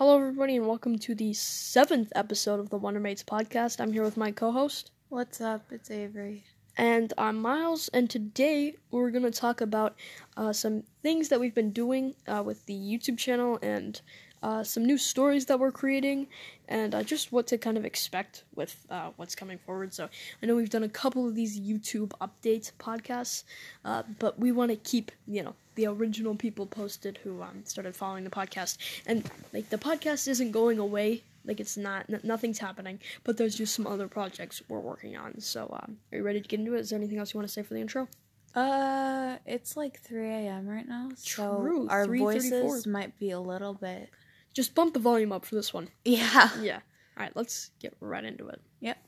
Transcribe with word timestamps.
Hello, 0.00 0.16
everybody, 0.16 0.56
and 0.56 0.66
welcome 0.66 0.98
to 1.00 1.14
the 1.14 1.34
seventh 1.34 2.10
episode 2.16 2.58
of 2.58 2.70
the 2.70 2.78
Wonder 2.78 3.00
Mates 3.00 3.22
podcast. 3.22 3.82
I'm 3.82 3.92
here 3.92 4.02
with 4.02 4.16
my 4.16 4.30
co 4.30 4.50
host, 4.50 4.92
What's 5.10 5.42
up? 5.42 5.70
It's 5.70 5.90
Avery. 5.90 6.42
and 6.78 7.12
I'm 7.18 7.36
Miles, 7.36 7.88
and 7.88 8.08
today 8.08 8.76
we're 8.90 9.10
going 9.10 9.24
to 9.24 9.30
talk 9.30 9.60
about 9.60 9.96
uh, 10.38 10.54
some 10.54 10.84
things 11.02 11.28
that 11.28 11.38
we've 11.38 11.54
been 11.54 11.72
doing 11.72 12.14
uh, 12.26 12.42
with 12.42 12.64
the 12.64 12.72
YouTube 12.72 13.18
channel 13.18 13.58
and 13.60 14.00
uh, 14.42 14.64
some 14.64 14.86
new 14.86 14.96
stories 14.96 15.44
that 15.44 15.60
we're 15.60 15.70
creating, 15.70 16.28
and 16.66 16.94
uh, 16.94 17.02
just 17.02 17.30
what 17.30 17.46
to 17.48 17.58
kind 17.58 17.76
of 17.76 17.84
expect 17.84 18.44
with 18.54 18.86
uh, 18.88 19.10
what's 19.16 19.34
coming 19.34 19.58
forward. 19.58 19.92
So, 19.92 20.08
I 20.42 20.46
know 20.46 20.56
we've 20.56 20.70
done 20.70 20.82
a 20.84 20.88
couple 20.88 21.28
of 21.28 21.34
these 21.34 21.60
YouTube 21.60 22.12
update 22.22 22.72
podcasts, 22.78 23.44
uh, 23.84 24.04
but 24.18 24.38
we 24.38 24.50
want 24.50 24.70
to 24.70 24.76
keep, 24.78 25.12
you 25.26 25.42
know, 25.42 25.54
the 25.80 25.86
original 25.86 26.34
people 26.34 26.66
posted 26.66 27.18
who 27.24 27.40
um, 27.42 27.62
started 27.64 27.96
following 27.96 28.24
the 28.24 28.30
podcast. 28.30 28.76
And, 29.06 29.28
like, 29.54 29.70
the 29.70 29.78
podcast 29.78 30.28
isn't 30.28 30.50
going 30.50 30.78
away. 30.78 31.22
Like, 31.46 31.58
it's 31.58 31.78
not, 31.78 32.04
n- 32.12 32.20
nothing's 32.22 32.58
happening, 32.58 33.00
but 33.24 33.38
there's 33.38 33.54
just 33.54 33.74
some 33.74 33.86
other 33.86 34.06
projects 34.08 34.62
we're 34.68 34.78
working 34.80 35.16
on. 35.16 35.40
So, 35.40 35.74
um, 35.82 35.96
are 36.12 36.18
you 36.18 36.22
ready 36.22 36.40
to 36.42 36.46
get 36.48 36.60
into 36.60 36.74
it? 36.74 36.80
Is 36.80 36.90
there 36.90 36.98
anything 36.98 37.18
else 37.18 37.32
you 37.32 37.38
want 37.38 37.48
to 37.48 37.52
say 37.52 37.62
for 37.62 37.72
the 37.72 37.80
intro? 37.80 38.08
Uh, 38.54 39.36
it's 39.46 39.74
like 39.76 40.00
3 40.00 40.26
a.m. 40.28 40.68
right 40.68 40.86
now, 40.86 41.08
so 41.16 41.60
True, 41.62 41.88
our 41.88 42.06
3:34. 42.06 42.18
voices 42.18 42.86
might 42.86 43.16
be 43.18 43.30
a 43.30 43.40
little 43.40 43.74
bit. 43.74 44.10
Just 44.52 44.74
bump 44.74 44.92
the 44.92 45.00
volume 45.00 45.32
up 45.32 45.44
for 45.46 45.54
this 45.54 45.72
one. 45.72 45.88
Yeah. 46.04 46.50
Yeah. 46.60 46.80
All 47.16 47.22
right, 47.24 47.32
let's 47.36 47.70
get 47.80 47.94
right 48.00 48.24
into 48.24 48.48
it. 48.48 48.60
Yep. 48.80 48.98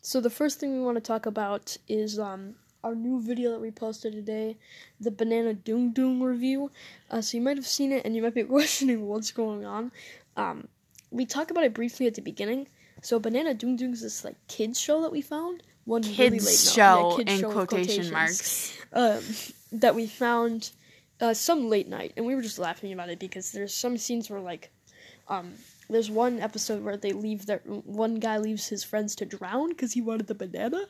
So 0.00 0.20
the 0.20 0.28
first 0.30 0.58
thing 0.58 0.72
we 0.74 0.80
want 0.84 0.96
to 0.96 1.00
talk 1.00 1.24
about 1.26 1.76
is 1.88 2.18
um 2.18 2.56
our 2.84 2.94
new 2.94 3.20
video 3.20 3.50
that 3.52 3.60
we 3.60 3.70
posted 3.70 4.12
today, 4.12 4.56
the 5.00 5.10
banana 5.10 5.54
doom 5.54 5.92
doom 5.92 6.22
review. 6.22 6.70
Uh, 7.10 7.20
so 7.20 7.36
you 7.36 7.42
might 7.42 7.56
have 7.56 7.66
seen 7.66 7.92
it 7.92 8.04
and 8.04 8.16
you 8.16 8.22
might 8.22 8.34
be 8.34 8.42
questioning 8.56 9.06
what's 9.06 9.30
going 9.30 9.64
on. 9.64 9.92
Um, 10.36 10.68
we 11.10 11.26
talk 11.26 11.50
about 11.50 11.64
it 11.64 11.74
briefly 11.74 12.06
at 12.06 12.14
the 12.14 12.22
beginning. 12.22 12.68
So 13.02 13.18
banana 13.18 13.54
doom 13.54 13.76
doom 13.76 13.92
is 13.92 14.02
this 14.02 14.24
like 14.24 14.36
kids 14.48 14.80
show 14.80 15.02
that 15.02 15.12
we 15.12 15.22
found. 15.22 15.62
One 15.84 16.02
really 16.02 16.30
late 16.30 16.40
Kids 16.40 16.72
show 16.72 17.10
yeah, 17.10 17.16
kids 17.16 17.32
in 17.32 17.40
show 17.40 17.66
quotation 17.66 18.12
marks. 18.12 18.78
um, 18.92 19.20
that 19.72 19.94
we 19.96 20.06
found 20.06 20.70
uh, 21.20 21.34
some 21.34 21.68
late 21.68 21.88
night, 21.88 22.12
and 22.16 22.24
we 22.24 22.34
were 22.36 22.42
just 22.42 22.58
laughing 22.58 22.92
about 22.92 23.08
it 23.08 23.18
because 23.18 23.50
there's 23.52 23.74
some 23.74 23.96
scenes 23.98 24.30
where 24.30 24.40
like, 24.40 24.70
um, 25.28 25.54
there's 25.90 26.10
one 26.10 26.38
episode 26.38 26.84
where 26.84 26.96
they 26.96 27.12
leave 27.12 27.46
their 27.46 27.58
one 27.58 28.16
guy 28.16 28.38
leaves 28.38 28.68
his 28.68 28.84
friends 28.84 29.16
to 29.16 29.24
drown 29.24 29.70
because 29.70 29.92
he 29.92 30.00
wanted 30.00 30.28
the 30.28 30.34
banana. 30.36 30.84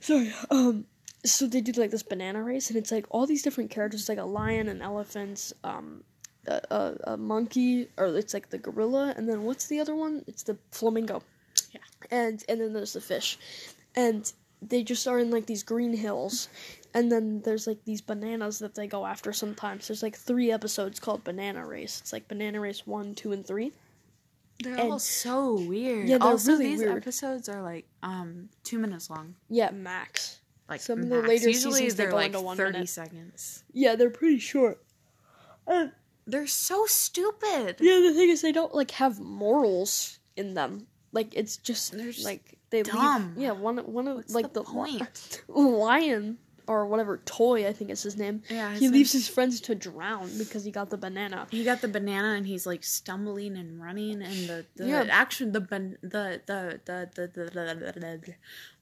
Sorry, 0.00 0.32
um, 0.50 0.86
so 1.24 1.46
they 1.46 1.60
do 1.60 1.72
like 1.80 1.90
this 1.90 2.02
banana 2.02 2.42
race, 2.42 2.68
and 2.68 2.76
it's 2.78 2.92
like 2.92 3.06
all 3.10 3.26
these 3.26 3.42
different 3.42 3.70
characters, 3.70 4.08
like 4.08 4.18
a 4.18 4.24
lion, 4.24 4.68
an 4.68 4.82
elephant, 4.82 5.52
um. 5.64 6.04
A, 6.46 6.60
a, 6.70 7.12
a 7.12 7.16
monkey, 7.16 7.88
or 7.96 8.04
it's 8.18 8.34
like 8.34 8.50
the 8.50 8.58
gorilla, 8.58 9.14
and 9.16 9.26
then 9.26 9.44
what's 9.44 9.66
the 9.68 9.80
other 9.80 9.94
one? 9.94 10.22
It's 10.26 10.42
the 10.42 10.58
flamingo. 10.72 11.22
Yeah. 11.72 11.80
And 12.10 12.44
and 12.50 12.60
then 12.60 12.74
there's 12.74 12.92
the 12.92 13.00
fish, 13.00 13.38
and 13.96 14.30
they 14.60 14.82
just 14.82 15.08
are 15.08 15.18
in 15.18 15.30
like 15.30 15.46
these 15.46 15.62
green 15.62 15.94
hills, 15.94 16.50
and 16.92 17.10
then 17.10 17.40
there's 17.46 17.66
like 17.66 17.82
these 17.86 18.02
bananas 18.02 18.58
that 18.58 18.74
they 18.74 18.86
go 18.86 19.06
after 19.06 19.32
sometimes. 19.32 19.88
There's 19.88 20.02
like 20.02 20.16
three 20.16 20.52
episodes 20.52 21.00
called 21.00 21.24
Banana 21.24 21.64
Race. 21.66 21.98
It's 22.02 22.12
like 22.12 22.28
Banana 22.28 22.60
Race 22.60 22.86
one, 22.86 23.14
two, 23.14 23.32
and 23.32 23.46
three. 23.46 23.72
They're 24.62 24.74
And- 24.74 24.92
all 24.92 24.98
so 24.98 25.54
weird. 25.54 26.10
Yeah, 26.10 26.18
they're 26.18 26.28
also, 26.28 26.52
really 26.52 26.66
these 26.66 26.80
weird. 26.80 26.98
episodes 26.98 27.48
are 27.48 27.62
like 27.62 27.86
um 28.02 28.50
two 28.64 28.78
minutes 28.78 29.08
long. 29.08 29.34
Yeah, 29.48 29.70
max. 29.70 30.40
Like 30.68 30.80
Some 30.80 31.00
of 31.02 31.08
the 31.08 31.22
later 31.22 31.48
Usually 31.48 31.72
seasons, 31.80 31.94
they 31.96 32.04
they're 32.04 32.10
go 32.10 32.16
like 32.16 32.26
into 32.26 32.40
one 32.40 32.56
thirty 32.56 32.72
minute. 32.72 32.88
seconds. 32.88 33.64
Yeah, 33.72 33.96
they're 33.96 34.10
pretty 34.10 34.38
short. 34.38 34.82
Uh, 35.66 35.88
They're 36.26 36.46
so 36.46 36.86
stupid. 36.86 37.76
yeah, 37.80 38.00
the 38.00 38.14
thing 38.14 38.30
is, 38.30 38.40
they 38.42 38.52
don't 38.52 38.74
like 38.74 38.92
have 38.92 39.20
morals 39.20 40.18
in 40.36 40.54
them. 40.54 40.86
Like 41.12 41.34
it's 41.34 41.56
just 41.58 41.92
They're 41.92 42.12
just 42.12 42.24
like 42.24 42.58
they 42.70 42.82
dumb. 42.82 43.34
Leave, 43.36 43.44
yeah, 43.44 43.52
one 43.52 43.76
one 43.78 44.08
of 44.08 44.16
What's 44.16 44.34
like 44.34 44.52
the 44.52 44.62
the, 44.62 44.64
point? 44.64 45.42
lion 45.48 46.38
or 46.66 46.86
whatever 46.86 47.18
toy 47.24 47.66
I 47.66 47.72
think 47.72 47.90
is 47.90 48.02
his 48.02 48.16
name. 48.16 48.42
Yeah, 48.48 48.70
his 48.70 48.80
he 48.80 48.88
leaves 48.88 49.12
his 49.12 49.28
friends 49.28 49.60
to 49.62 49.74
drown 49.74 50.30
because 50.38 50.64
he 50.64 50.70
got 50.70 50.90
the 50.90 50.96
banana. 50.96 51.46
He 51.50 51.64
got 51.64 51.80
the 51.80 51.88
banana 51.88 52.34
and 52.36 52.46
he's 52.46 52.66
like 52.66 52.82
stumbling 52.84 53.56
and 53.56 53.80
running 53.82 54.22
and 54.22 54.48
the, 54.48 54.66
the 54.76 54.86
Yeah. 54.86 55.06
action 55.10 55.52
the 55.52 55.60
ban- 55.60 55.98
the 56.02 56.40
the 56.46 56.80
the 56.84 57.10
the, 57.14 57.26
the, 57.26 57.44
the, 57.50 57.92
the, 57.92 58.00
the 58.00 58.34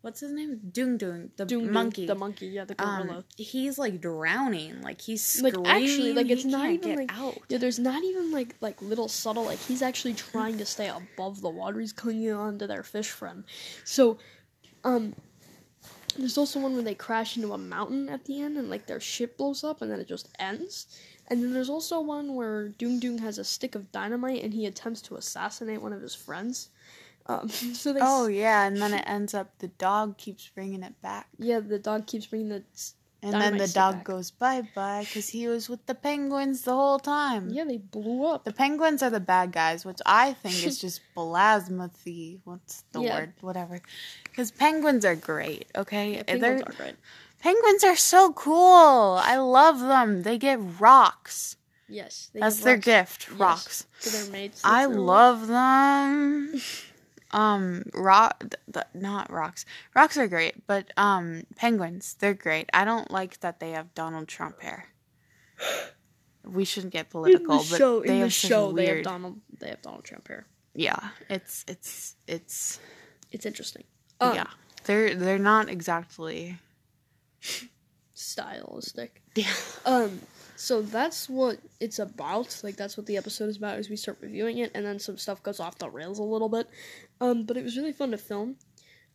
what's 0.02 0.20
his 0.20 0.32
name 0.32 0.60
Doong 0.72 0.98
Doong 0.98 1.30
the 1.36 1.44
Doom 1.44 1.64
Doom, 1.64 1.72
monkey 1.72 2.06
the 2.06 2.14
monkey, 2.14 2.46
yeah, 2.48 2.64
the 2.64 2.74
gorilla. 2.74 3.18
um 3.18 3.24
he's 3.36 3.78
like 3.78 4.00
drowning 4.00 4.82
like 4.82 5.00
he's 5.00 5.40
like 5.42 5.54
actually 5.64 6.12
like 6.12 6.28
it's 6.28 6.42
he 6.42 6.50
not 6.50 6.70
even 6.70 6.96
like 6.96 7.12
out 7.16 7.38
yeah 7.48 7.58
there's 7.58 7.78
not 7.78 8.02
even 8.02 8.32
like 8.32 8.56
like 8.60 8.80
little 8.82 9.06
subtle 9.08 9.44
like 9.44 9.60
he's 9.60 9.80
actually 9.82 10.12
trying 10.14 10.58
to 10.58 10.64
stay 10.66 10.88
above 10.88 11.40
the 11.40 11.48
water 11.48 11.78
he's 11.78 11.92
clinging 11.92 12.32
on 12.32 12.58
to 12.58 12.66
their 12.66 12.82
fish 12.82 13.10
friend 13.10 13.44
so 13.84 14.18
um 14.82 15.14
there's 16.16 16.38
also 16.38 16.60
one 16.60 16.74
where 16.74 16.82
they 16.82 16.94
crash 16.94 17.36
into 17.36 17.52
a 17.52 17.58
mountain 17.58 18.08
at 18.08 18.24
the 18.24 18.40
end 18.40 18.56
and 18.56 18.70
like 18.70 18.86
their 18.86 19.00
ship 19.00 19.36
blows 19.36 19.64
up 19.64 19.82
and 19.82 19.90
then 19.90 20.00
it 20.00 20.08
just 20.08 20.28
ends. 20.38 20.86
And 21.28 21.42
then 21.42 21.52
there's 21.52 21.70
also 21.70 22.00
one 22.00 22.34
where 22.34 22.68
Doom 22.68 22.98
Doom 22.98 23.18
has 23.18 23.38
a 23.38 23.44
stick 23.44 23.74
of 23.74 23.90
dynamite 23.92 24.42
and 24.42 24.52
he 24.52 24.66
attempts 24.66 25.00
to 25.02 25.16
assassinate 25.16 25.80
one 25.80 25.92
of 25.92 26.02
his 26.02 26.14
friends. 26.14 26.68
Um 27.26 27.48
so 27.48 27.92
they 27.92 28.00
oh 28.02 28.26
yeah 28.26 28.66
and 28.66 28.76
then 28.76 28.94
it 28.94 29.04
ends 29.06 29.34
up 29.34 29.58
the 29.58 29.68
dog 29.68 30.18
keeps 30.18 30.48
bringing 30.48 30.82
it 30.82 31.00
back. 31.02 31.28
Yeah 31.38 31.60
the 31.60 31.78
dog 31.78 32.06
keeps 32.06 32.26
bringing 32.26 32.48
the 32.48 32.64
and 33.22 33.32
then 33.34 33.56
the 33.56 33.68
dog 33.68 33.94
back. 33.96 34.04
goes 34.04 34.30
bye 34.32 34.62
bye 34.74 35.04
because 35.06 35.28
he 35.28 35.46
was 35.46 35.68
with 35.68 35.84
the 35.86 35.94
penguins 35.94 36.62
the 36.62 36.72
whole 36.74 36.98
time 36.98 37.48
yeah 37.50 37.62
they 37.64 37.78
blew 37.78 38.26
up 38.26 38.44
the 38.44 38.52
penguins 38.52 39.02
are 39.02 39.10
the 39.10 39.20
bad 39.20 39.52
guys, 39.52 39.84
which 39.84 40.00
I 40.04 40.32
think 40.34 40.66
is 40.66 40.78
just 40.86 41.00
plasmathy. 41.16 42.40
What's 42.44 42.82
the 42.92 43.00
Yeah. 43.02 43.14
word? 43.18 43.32
Whatever. 43.40 43.80
Because 44.24 44.50
penguins 44.50 45.04
are 45.04 45.14
great, 45.16 45.66
okay? 45.76 46.14
yeah, 46.16 46.22
They're- 46.26 46.38
penguins 46.40 46.62
are 46.62 46.72
great 46.82 46.96
penguins 47.38 47.82
are 47.84 47.96
so 47.96 48.32
cool. 48.32 49.18
I 49.22 49.36
love 49.36 49.80
them. 49.80 50.22
They 50.22 50.38
get 50.38 50.58
rocks. 50.80 51.56
yes 51.88 52.30
they 52.32 52.40
That's 52.40 52.60
their 52.60 52.74
rocks- 52.76 52.84
gift. 52.84 53.20
yes, 53.30 53.38
Rocks. 53.38 53.86
to 54.02 54.10
their 54.10 54.30
mates 54.30 54.60
I 54.64 54.84
love 54.86 55.46
them. 55.46 56.60
Um, 57.32 57.84
rock, 57.94 58.40
th- 58.40 58.52
th- 58.72 58.86
not 58.94 59.30
rocks. 59.30 59.64
Rocks 59.94 60.16
are 60.18 60.28
great, 60.28 60.66
but 60.66 60.92
um, 60.96 61.44
penguins, 61.56 62.14
they're 62.18 62.34
great. 62.34 62.68
I 62.74 62.84
don't 62.84 63.10
like 63.10 63.40
that 63.40 63.58
they 63.60 63.70
have 63.70 63.94
Donald 63.94 64.28
Trump 64.28 64.60
hair. 64.60 64.86
We 66.44 66.64
shouldn't 66.64 66.92
get 66.92 67.08
political, 67.08 67.58
the 67.58 67.68
but 67.70 67.78
show, 67.78 68.00
they 68.00 68.08
in 68.08 68.14
the 68.14 68.20
have 68.22 68.34
such 68.34 68.48
show, 68.50 68.72
they 68.72 68.86
have. 68.86 69.04
Donald. 69.04 69.40
They 69.58 69.68
have 69.68 69.80
Donald 69.80 70.04
Trump 70.04 70.26
hair. 70.28 70.46
yeah, 70.74 70.98
it's 71.30 71.64
it's 71.68 72.16
it's 72.26 72.80
It's 73.30 73.46
interesting. 73.46 73.84
Um, 74.20 74.34
yeah. 74.34 74.46
They're 74.84 75.14
they're 75.14 75.38
not 75.38 75.68
exactly. 75.68 76.58
stylistic. 78.14 79.22
Yeah. 79.34 79.46
Um, 79.86 80.20
so 80.56 80.82
that's 80.82 81.28
what 81.28 81.58
it's 81.80 81.98
about. 81.98 82.60
Like 82.62 82.76
that's 82.76 82.96
what 82.96 83.06
the 83.06 83.16
episode 83.16 83.48
is 83.48 83.56
about. 83.56 83.78
Is 83.78 83.88
we 83.88 83.96
start 83.96 84.18
reviewing 84.20 84.58
it, 84.58 84.70
and 84.74 84.84
then 84.84 84.98
some 84.98 85.16
stuff 85.18 85.42
goes 85.42 85.60
off 85.60 85.78
the 85.78 85.88
rails 85.90 86.18
a 86.18 86.22
little 86.22 86.48
bit. 86.48 86.68
Um, 87.22 87.44
but 87.44 87.56
it 87.56 87.62
was 87.62 87.76
really 87.76 87.92
fun 87.92 88.10
to 88.10 88.18
film. 88.18 88.56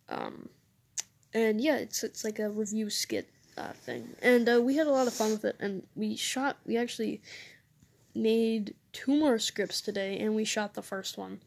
Um, 0.07 0.47
and 1.33 1.59
yeah, 1.59 1.75
it's 1.75 2.05
it's 2.05 2.23
like 2.23 2.39
a 2.39 2.49
review 2.49 2.89
skit 2.89 3.27
uh, 3.57 3.73
thing, 3.73 4.15
and 4.21 4.47
uh, 4.47 4.61
we 4.61 4.77
had 4.77 4.87
a 4.87 4.91
lot 4.91 5.07
of 5.07 5.13
fun 5.13 5.31
with 5.31 5.43
it. 5.43 5.57
And 5.59 5.83
we 5.93 6.15
shot. 6.15 6.57
We 6.65 6.77
actually 6.77 7.21
made 8.15 8.75
two 8.93 9.13
more 9.13 9.37
scripts 9.39 9.81
today, 9.81 10.17
and 10.19 10.35
we 10.35 10.45
shot 10.45 10.73
the 10.73 10.81
first 10.81 11.17
one. 11.17 11.41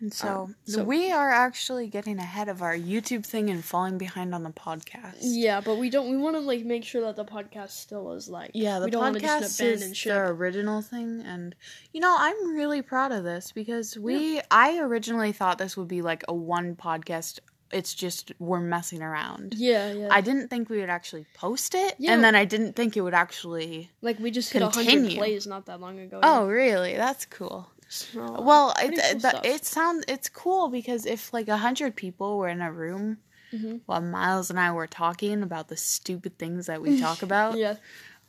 And 0.00 0.14
so, 0.14 0.28
Um, 0.44 0.56
so- 0.64 0.84
we 0.84 1.10
are 1.10 1.30
actually 1.30 1.88
getting 1.88 2.18
ahead 2.18 2.48
of 2.48 2.62
our 2.62 2.76
YouTube 2.76 3.26
thing 3.26 3.50
and 3.50 3.64
falling 3.64 3.98
behind 3.98 4.32
on 4.32 4.44
the 4.44 4.50
podcast. 4.50 5.16
Yeah, 5.22 5.60
but 5.60 5.76
we 5.76 5.90
don't. 5.90 6.08
We 6.08 6.16
want 6.16 6.36
to 6.36 6.40
like 6.40 6.64
make 6.64 6.84
sure 6.84 7.00
that 7.02 7.16
the 7.16 7.24
podcast 7.24 7.70
still 7.70 8.12
is 8.12 8.28
like. 8.28 8.52
Yeah, 8.54 8.78
the 8.78 8.84
we 8.86 8.90
don't 8.92 9.14
podcast 9.16 9.40
just 9.40 9.60
abandon 9.60 9.90
is 9.90 9.96
ship. 9.96 10.12
the 10.14 10.20
original 10.20 10.82
thing, 10.82 11.22
and 11.26 11.54
you 11.92 12.00
know 12.00 12.14
I'm 12.16 12.54
really 12.54 12.80
proud 12.82 13.10
of 13.10 13.24
this 13.24 13.50
because 13.52 13.98
we. 13.98 14.40
I 14.50 14.78
originally 14.78 15.32
thought 15.32 15.58
this 15.58 15.76
would 15.76 15.88
be 15.88 16.02
like 16.02 16.22
a 16.28 16.34
one 16.34 16.76
podcast. 16.76 17.40
It's 17.70 17.92
just 17.92 18.32
we're 18.38 18.60
messing 18.60 19.02
around. 19.02 19.54
Yeah, 19.58 19.92
yeah. 19.92 20.08
I 20.10 20.20
didn't 20.22 20.48
think 20.48 20.70
we 20.70 20.78
would 20.80 20.88
actually 20.88 21.26
post 21.34 21.74
it, 21.74 21.96
Yeah. 21.98 22.14
and 22.14 22.24
then 22.24 22.34
I 22.34 22.44
didn't 22.46 22.74
think 22.76 22.96
it 22.96 23.00
would 23.02 23.14
actually. 23.14 23.90
like 24.00 24.18
we 24.20 24.30
just 24.30 24.52
hit 24.52 24.62
a 24.62 24.68
hundred 24.70 25.10
plays 25.16 25.46
not 25.46 25.66
that 25.66 25.80
long 25.80 25.98
ago. 25.98 26.20
Oh, 26.22 26.46
really? 26.46 26.94
That's 26.94 27.26
cool. 27.26 27.68
So, 27.88 28.42
Well, 28.42 28.74
it, 28.78 29.22
cool 29.22 29.40
it, 29.44 29.64
sounds 29.64 30.04
it's 30.08 30.28
cool 30.28 30.68
because 30.68 31.06
if 31.06 31.32
like 31.32 31.48
a 31.48 31.56
hundred 31.56 31.96
people 31.96 32.36
were 32.38 32.48
in 32.48 32.60
a 32.60 32.70
room 32.72 33.18
Mhm. 33.52 33.80
while 33.86 34.02
Miles 34.02 34.50
and 34.50 34.60
I 34.60 34.72
were 34.72 34.86
talking 34.86 35.42
about 35.42 35.68
the 35.68 35.76
stupid 35.76 36.38
things 36.38 36.66
that 36.66 36.82
we 36.82 37.00
talk 37.00 37.22
about, 37.28 37.56
yeah, 37.56 37.76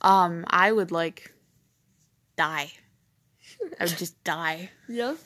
um, 0.00 0.44
I 0.48 0.72
would 0.72 0.90
like 0.90 1.34
die. 2.36 2.72
I 3.78 3.84
would 3.84 3.98
just 3.98 4.22
die, 4.24 4.70
yeah, 4.88 5.16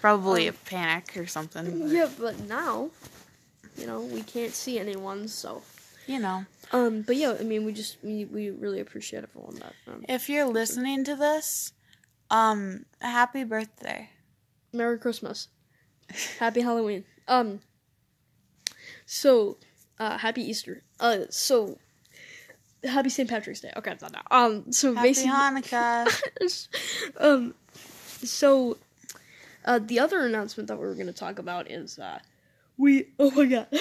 probably 0.00 0.48
Um, 0.48 0.54
of 0.54 0.64
panic 0.64 1.14
or 1.18 1.26
something. 1.26 1.80
but, 1.80 1.88
yeah. 1.90 2.08
But 2.18 2.40
now, 2.48 2.88
you 3.76 3.86
know, 3.86 4.00
we 4.00 4.22
can't 4.22 4.54
see 4.54 4.78
anyone, 4.78 5.28
so. 5.28 5.62
You 6.06 6.18
know, 6.18 6.46
Um, 6.72 7.02
but 7.02 7.16
yeah, 7.16 7.36
I 7.38 7.42
mean, 7.44 7.64
we 7.66 7.72
just 7.74 7.98
we 8.02 8.24
we 8.24 8.48
really 8.48 8.80
appreciate 8.80 9.22
everyone 9.22 9.56
that. 9.56 9.74
Um, 9.86 10.04
if 10.08 10.30
you're 10.30 10.46
listening 10.46 11.04
to 11.04 11.14
this, 11.14 11.73
Um, 12.34 12.84
happy 13.00 13.44
birthday. 13.44 14.10
Merry 14.72 14.98
Christmas. 14.98 15.46
Happy 16.40 16.62
Halloween. 16.62 17.04
Um. 17.28 17.60
So, 19.06 19.58
uh, 20.00 20.18
happy 20.18 20.42
Easter. 20.42 20.82
Uh, 20.98 21.26
so, 21.30 21.78
happy 22.82 23.08
St. 23.08 23.30
Patrick's 23.30 23.60
Day. 23.60 23.70
Okay, 23.76 23.94
not 24.02 24.12
now. 24.12 24.22
Um. 24.32 24.72
So 24.72 24.94
Happy 24.94 25.10
basically, 25.10 25.30
Hanukkah. 25.30 26.68
um. 27.20 27.54
So, 28.24 28.78
uh, 29.64 29.78
the 29.78 30.00
other 30.00 30.26
announcement 30.26 30.66
that 30.68 30.76
we 30.76 30.86
were 30.86 30.94
going 30.94 31.06
to 31.06 31.12
talk 31.12 31.38
about 31.38 31.70
is 31.70 32.00
uh, 32.00 32.18
we. 32.76 33.10
Oh 33.18 33.30
my 33.30 33.44
god. 33.46 33.68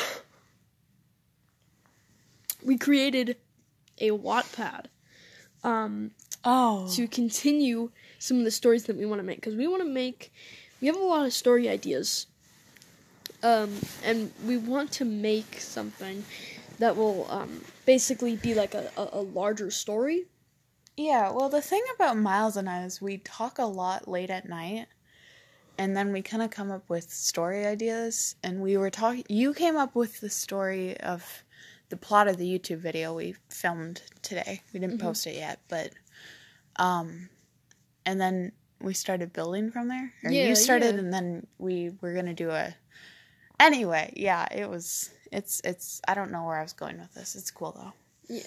We 2.66 2.78
created 2.78 3.36
a 3.98 4.12
Wattpad. 4.12 4.86
Um. 5.66 6.12
oh. 6.46 6.88
to 6.94 7.08
continue 7.10 7.92
some 8.24 8.38
of 8.40 8.46
the 8.46 8.52
stories 8.52 8.84
that 8.86 8.96
we 8.98 9.06
want 9.06 9.20
to 9.20 9.24
make 9.24 9.38
because 9.42 9.56
we 9.56 9.68
want 9.68 9.82
to 9.84 9.90
make 9.90 10.32
we 10.82 10.88
have 10.88 10.96
a 10.96 11.00
lot 11.14 11.26
of 11.26 11.34
story 11.34 11.68
ideas 11.70 12.28
um, 13.44 13.72
and 14.04 14.32
we 14.46 14.56
want 14.58 14.92
to 14.94 15.06
make 15.06 15.60
something 15.60 16.24
that 16.80 16.96
will 16.96 17.28
um, 17.30 17.62
basically 17.86 18.36
be 18.38 18.54
like 18.54 18.74
a, 18.74 18.90
a, 18.98 19.10
a 19.14 19.22
larger 19.22 19.70
story 19.72 20.26
Yeah, 20.96 21.32
well, 21.32 21.50
the 21.50 21.62
thing 21.62 21.84
about 21.96 22.18
Miles 22.18 22.56
and 22.56 22.70
I 22.70 22.84
is 22.86 23.02
we 23.02 23.18
talk 23.18 23.58
a 23.60 23.66
lot 23.66 24.08
late 24.08 24.30
at 24.30 24.48
night, 24.48 24.88
and 25.78 25.98
then 25.98 26.12
we 26.14 26.22
kind 26.22 26.44
of 26.44 26.52
come 26.52 26.70
up 26.72 26.88
with 26.88 27.10
story 27.12 27.66
ideas. 27.66 28.36
And 28.44 28.62
we 28.62 28.78
were 28.78 28.92
talking, 28.92 29.26
you 29.28 29.54
came 29.54 29.76
up 29.76 29.96
with 29.96 30.22
the 30.22 30.30
story 30.30 30.96
of 31.00 31.44
the 31.90 31.98
plot 31.98 32.28
of 32.28 32.38
the 32.38 32.46
YouTube 32.48 32.78
video 32.78 33.14
we 33.16 33.36
filmed 33.50 34.04
today. 34.22 34.62
We 34.72 34.80
didn't 34.80 35.00
Mhm. 35.00 35.02
post 35.02 35.26
it 35.26 35.36
yet, 35.36 35.60
but, 35.68 35.94
um, 36.78 37.30
and 38.06 38.20
then 38.20 38.52
we 38.82 38.94
started 38.94 39.32
building 39.34 39.72
from 39.72 39.88
there. 39.88 40.14
Or 40.24 40.32
Yeah, 40.32 40.48
you 40.50 40.56
started, 40.56 40.96
yeah. 40.96 41.00
and 41.02 41.14
then 41.14 41.48
we 41.58 41.92
were 42.02 42.14
gonna 42.14 42.34
do 42.34 42.50
a. 42.50 42.76
Anyway, 43.60 44.14
yeah, 44.16 44.46
it 44.52 44.70
was. 44.70 45.10
It's 45.32 45.62
it's. 45.64 46.02
I 46.08 46.14
don't 46.14 46.32
know 46.32 46.44
where 46.46 46.58
I 46.60 46.64
was 46.64 46.74
going 46.74 46.98
with 47.00 47.14
this. 47.14 47.36
It's 47.36 47.52
cool 47.52 47.72
though. 47.72 47.94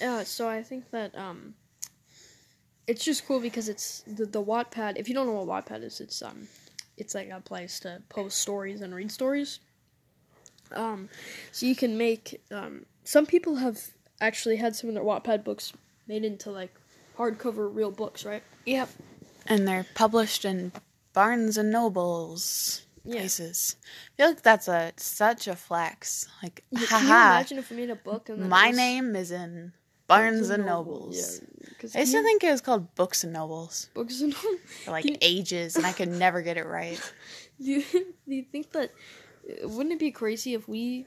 yeah 0.00 0.22
so 0.24 0.48
i 0.48 0.62
think 0.62 0.90
that 0.90 1.14
um, 1.18 1.54
it's 2.86 3.04
just 3.04 3.26
cool 3.26 3.40
because 3.40 3.68
it's 3.68 4.02
the, 4.06 4.24
the 4.24 4.42
wattpad 4.42 4.94
if 4.96 5.06
you 5.08 5.14
don't 5.14 5.26
know 5.26 5.42
what 5.42 5.66
wattpad 5.66 5.82
is 5.84 6.00
it's 6.00 6.22
um 6.22 6.48
it's 6.96 7.14
like 7.14 7.28
a 7.28 7.40
place 7.40 7.78
to 7.80 8.02
post 8.08 8.38
stories 8.38 8.80
and 8.80 8.94
read 8.94 9.10
stories 9.12 9.60
um 10.72 11.08
so 11.52 11.66
you 11.66 11.76
can 11.76 11.96
make 11.98 12.40
um 12.50 12.86
some 13.04 13.26
people 13.26 13.56
have 13.56 13.78
actually 14.20 14.56
had 14.56 14.74
some 14.74 14.88
of 14.88 14.94
their 14.94 15.04
wattpad 15.04 15.44
books 15.44 15.72
made 16.08 16.24
into 16.24 16.50
like 16.50 16.74
hardcover 17.18 17.68
real 17.72 17.90
books 17.90 18.24
right 18.24 18.42
Yep. 18.64 18.88
And 19.48 19.66
they're 19.66 19.86
published 19.94 20.44
in 20.44 20.72
Barnes 21.12 21.56
and 21.56 21.70
Nobles 21.70 22.82
Yeah. 23.04 23.20
places. 23.20 23.76
I 23.84 24.16
feel 24.16 24.26
like 24.28 24.42
that's 24.42 24.68
a 24.68 24.92
such 24.96 25.46
a 25.48 25.56
flex. 25.56 26.26
Like, 26.42 26.64
Yeah, 26.70 26.86
can 26.86 27.00
you 27.02 27.08
imagine 27.08 27.58
if 27.58 27.70
we 27.70 27.76
made 27.76 27.90
a 27.90 27.96
book 27.96 28.28
and 28.28 28.48
my 28.48 28.68
was 28.68 28.76
name 28.76 29.14
is 29.16 29.30
in 29.30 29.72
Barnes 30.08 30.50
and 30.50 30.64
Nobles. 30.66 31.16
Yeah, 31.40 31.68
'cause 31.78 31.96
I 31.96 32.00
used 32.00 32.12
to 32.12 32.18
you- 32.18 32.24
think 32.24 32.44
it 32.44 32.50
was 32.50 32.60
called 32.60 32.94
Books 32.94 33.24
and 33.24 33.32
Nobles 33.32 33.88
books 33.94 34.20
and 34.20 34.32
Nobles. 34.34 34.60
for 34.84 34.90
like 34.92 35.04
Can- 35.04 35.16
ages, 35.20 35.76
and 35.76 35.84
I 35.86 35.92
could 35.92 36.08
never 36.10 36.42
get 36.42 36.56
it 36.56 36.66
right. 36.66 37.00
do 37.60 37.70
you, 37.70 37.82
do 37.92 38.34
you 38.34 38.44
think 38.44 38.70
that 38.72 38.92
uh, 39.64 39.68
wouldn't 39.68 39.92
it 39.94 39.98
be 39.98 40.10
crazy 40.12 40.54
if 40.54 40.68
we 40.68 41.06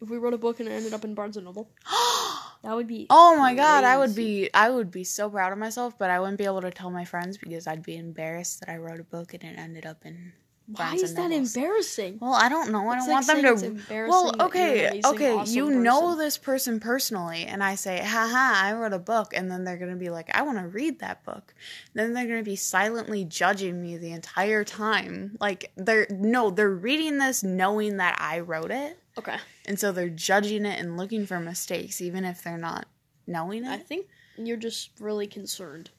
if 0.00 0.08
we 0.10 0.16
wrote 0.18 0.34
a 0.34 0.38
book 0.38 0.60
and 0.60 0.68
it 0.68 0.72
ended 0.72 0.92
up 0.94 1.04
in 1.04 1.14
Barnes 1.14 1.36
and 1.36 1.44
Noble? 1.46 1.68
That 2.62 2.76
would 2.76 2.86
be 2.86 3.06
oh 3.10 3.36
my 3.38 3.54
god, 3.54 3.84
I 3.84 3.98
would 3.98 4.14
be 4.14 4.48
I 4.54 4.70
would 4.70 4.90
be 4.90 5.04
so 5.04 5.28
proud 5.28 5.52
of 5.52 5.58
myself, 5.58 5.98
but 5.98 6.10
I 6.10 6.20
wouldn't 6.20 6.38
be 6.38 6.44
able 6.44 6.60
to 6.62 6.70
tell 6.70 6.90
my 6.90 7.04
friends 7.04 7.36
because 7.36 7.66
I'd 7.66 7.82
be 7.82 7.96
embarrassed 7.96 8.60
that 8.60 8.68
I 8.68 8.76
wrote 8.76 9.00
a 9.00 9.04
book 9.04 9.34
and 9.34 9.42
it 9.42 9.58
ended 9.58 9.84
up 9.84 10.04
in 10.04 10.32
Why 10.66 10.94
is 10.94 11.14
that 11.14 11.32
embarrassing? 11.32 12.18
Well, 12.20 12.32
I 12.34 12.48
don't 12.48 12.70
know. 12.70 12.88
I 12.88 12.96
It's 12.96 13.06
don't 13.06 13.14
like 13.14 13.26
want 13.26 13.44
them 13.44 13.56
to. 13.58 13.66
embarrassing 13.66 14.08
Well, 14.08 14.32
that 14.32 14.54
you're 14.54 14.86
an 14.88 15.00
okay, 15.00 15.00
okay. 15.04 15.32
awesome 15.32 15.54
you 15.56 15.70
know 15.70 16.14
this 16.16 16.38
person 16.38 16.78
personally, 16.78 17.44
and 17.44 17.64
I 17.64 17.74
say, 17.74 17.98
haha, 17.98 18.64
I 18.68 18.72
wrote 18.74 18.92
a 18.92 18.98
book, 19.00 19.34
and 19.34 19.50
then 19.50 19.64
they're 19.64 19.76
gonna 19.76 19.96
be 19.96 20.10
like, 20.10 20.34
I 20.34 20.42
want 20.42 20.58
to 20.58 20.68
read 20.68 21.00
that 21.00 21.24
book. 21.24 21.52
Then 21.94 22.14
they're 22.14 22.28
gonna 22.28 22.44
be 22.44 22.56
silently 22.56 23.24
judging 23.24 23.82
me 23.82 23.96
the 23.96 24.12
entire 24.12 24.62
time. 24.64 25.36
Like 25.40 25.72
they're 25.76 26.06
no, 26.10 26.50
they're 26.50 26.70
reading 26.70 27.18
this 27.18 27.42
knowing 27.42 27.96
that 27.96 28.16
I 28.20 28.38
wrote 28.40 28.70
it, 28.70 28.98
Okay, 29.18 29.36
and 29.66 29.78
so 29.78 29.92
they're 29.92 30.08
judging 30.08 30.66
it 30.66 30.78
and 30.78 30.96
looking 30.96 31.26
for 31.26 31.38
mistakes, 31.40 32.00
even 32.00 32.24
if 32.24 32.42
they're 32.42 32.58
not 32.58 32.86
knowing 33.26 33.64
it. 33.64 33.70
I 33.70 33.78
think 33.78 34.06
you're 34.36 34.56
just 34.56 34.90
really 35.00 35.26
concerned. 35.26 35.90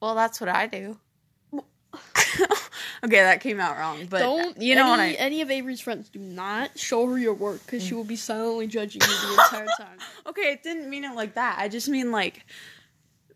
Well, 0.00 0.14
that's 0.14 0.40
what 0.40 0.48
I 0.48 0.66
do. 0.66 0.98
okay, 3.04 3.22
that 3.22 3.40
came 3.40 3.60
out 3.60 3.76
wrong, 3.78 4.06
but 4.06 4.18
Don't 4.18 4.60
you 4.60 4.74
know 4.74 4.82
any, 4.82 4.90
what 4.90 5.00
I. 5.00 5.12
any 5.12 5.40
of 5.40 5.50
Avery's 5.50 5.80
friends 5.80 6.08
do 6.08 6.18
not 6.18 6.78
show 6.78 7.06
her 7.06 7.18
your 7.18 7.34
work 7.34 7.64
because 7.64 7.82
she 7.82 7.92
mm. 7.92 7.96
will 7.96 8.04
be 8.04 8.16
silently 8.16 8.66
judging 8.66 9.00
you 9.02 9.06
the 9.08 9.32
entire 9.32 9.66
time. 9.78 9.98
Okay, 10.26 10.52
it 10.52 10.62
didn't 10.62 10.90
mean 10.90 11.04
it 11.04 11.14
like 11.14 11.34
that. 11.34 11.56
I 11.58 11.68
just 11.68 11.88
mean 11.88 12.12
like 12.12 12.44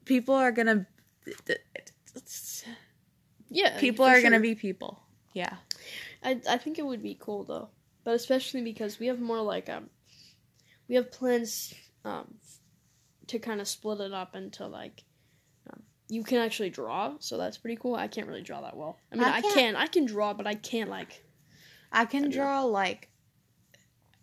people 0.04 0.34
are 0.34 0.52
gonna 0.52 0.86
Yeah, 3.48 3.78
people 3.78 4.04
are 4.04 4.20
gonna 4.20 4.40
be 4.40 4.54
people. 4.54 5.00
Yeah. 5.32 5.54
I 6.22 6.40
I 6.48 6.58
think 6.58 6.78
it 6.78 6.84
would 6.84 7.02
be 7.02 7.16
cool 7.18 7.44
though, 7.44 7.70
but 8.10 8.16
especially 8.16 8.60
because 8.60 8.98
we 8.98 9.06
have 9.06 9.20
more 9.20 9.40
like 9.40 9.68
um, 9.68 9.88
we 10.88 10.96
have 10.96 11.12
plans 11.12 11.72
um, 12.04 12.34
to 13.28 13.38
kind 13.38 13.60
of 13.60 13.68
split 13.68 14.00
it 14.00 14.12
up 14.12 14.34
into 14.34 14.66
like. 14.66 15.04
Um, 15.72 15.84
you 16.08 16.24
can 16.24 16.38
actually 16.38 16.70
draw, 16.70 17.14
so 17.20 17.38
that's 17.38 17.56
pretty 17.56 17.76
cool. 17.80 17.94
I 17.94 18.08
can't 18.08 18.26
really 18.26 18.42
draw 18.42 18.62
that 18.62 18.76
well. 18.76 18.98
I 19.12 19.14
mean, 19.14 19.22
I 19.22 19.36
I, 19.36 19.40
can't- 19.42 19.76
I 19.76 19.86
can 19.86 20.06
draw, 20.06 20.34
but 20.34 20.48
I 20.48 20.54
can't 20.54 20.90
like. 20.90 21.24
I 21.92 22.04
can 22.04 22.24
do. 22.24 22.30
draw 22.32 22.64
like 22.64 23.10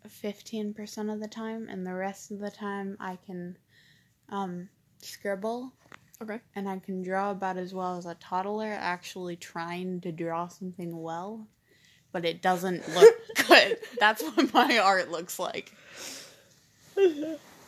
fifteen 0.09 0.73
percent 0.73 1.09
of 1.09 1.21
the 1.21 1.29
time 1.29 1.69
and 1.69 1.87
the 1.87 1.93
rest 1.93 2.31
of 2.31 2.39
the 2.39 2.51
time 2.51 2.97
I 2.99 3.17
can 3.25 3.57
um 4.27 4.67
scribble. 4.97 5.71
Okay. 6.21 6.41
And 6.55 6.67
I 6.67 6.77
can 6.79 7.03
draw 7.03 7.31
about 7.31 7.55
as 7.55 7.73
well 7.73 7.97
as 7.97 8.05
a 8.05 8.15
toddler 8.15 8.75
actually 8.77 9.37
trying 9.37 10.01
to 10.01 10.11
draw 10.11 10.49
something 10.49 11.01
well. 11.01 11.47
But 12.11 12.25
it 12.25 12.41
doesn't 12.41 12.87
look 12.95 13.15
good. 13.47 13.77
That's 13.99 14.23
what 14.23 14.53
my 14.53 14.77
art 14.79 15.11
looks 15.11 15.37
like. 15.39 15.73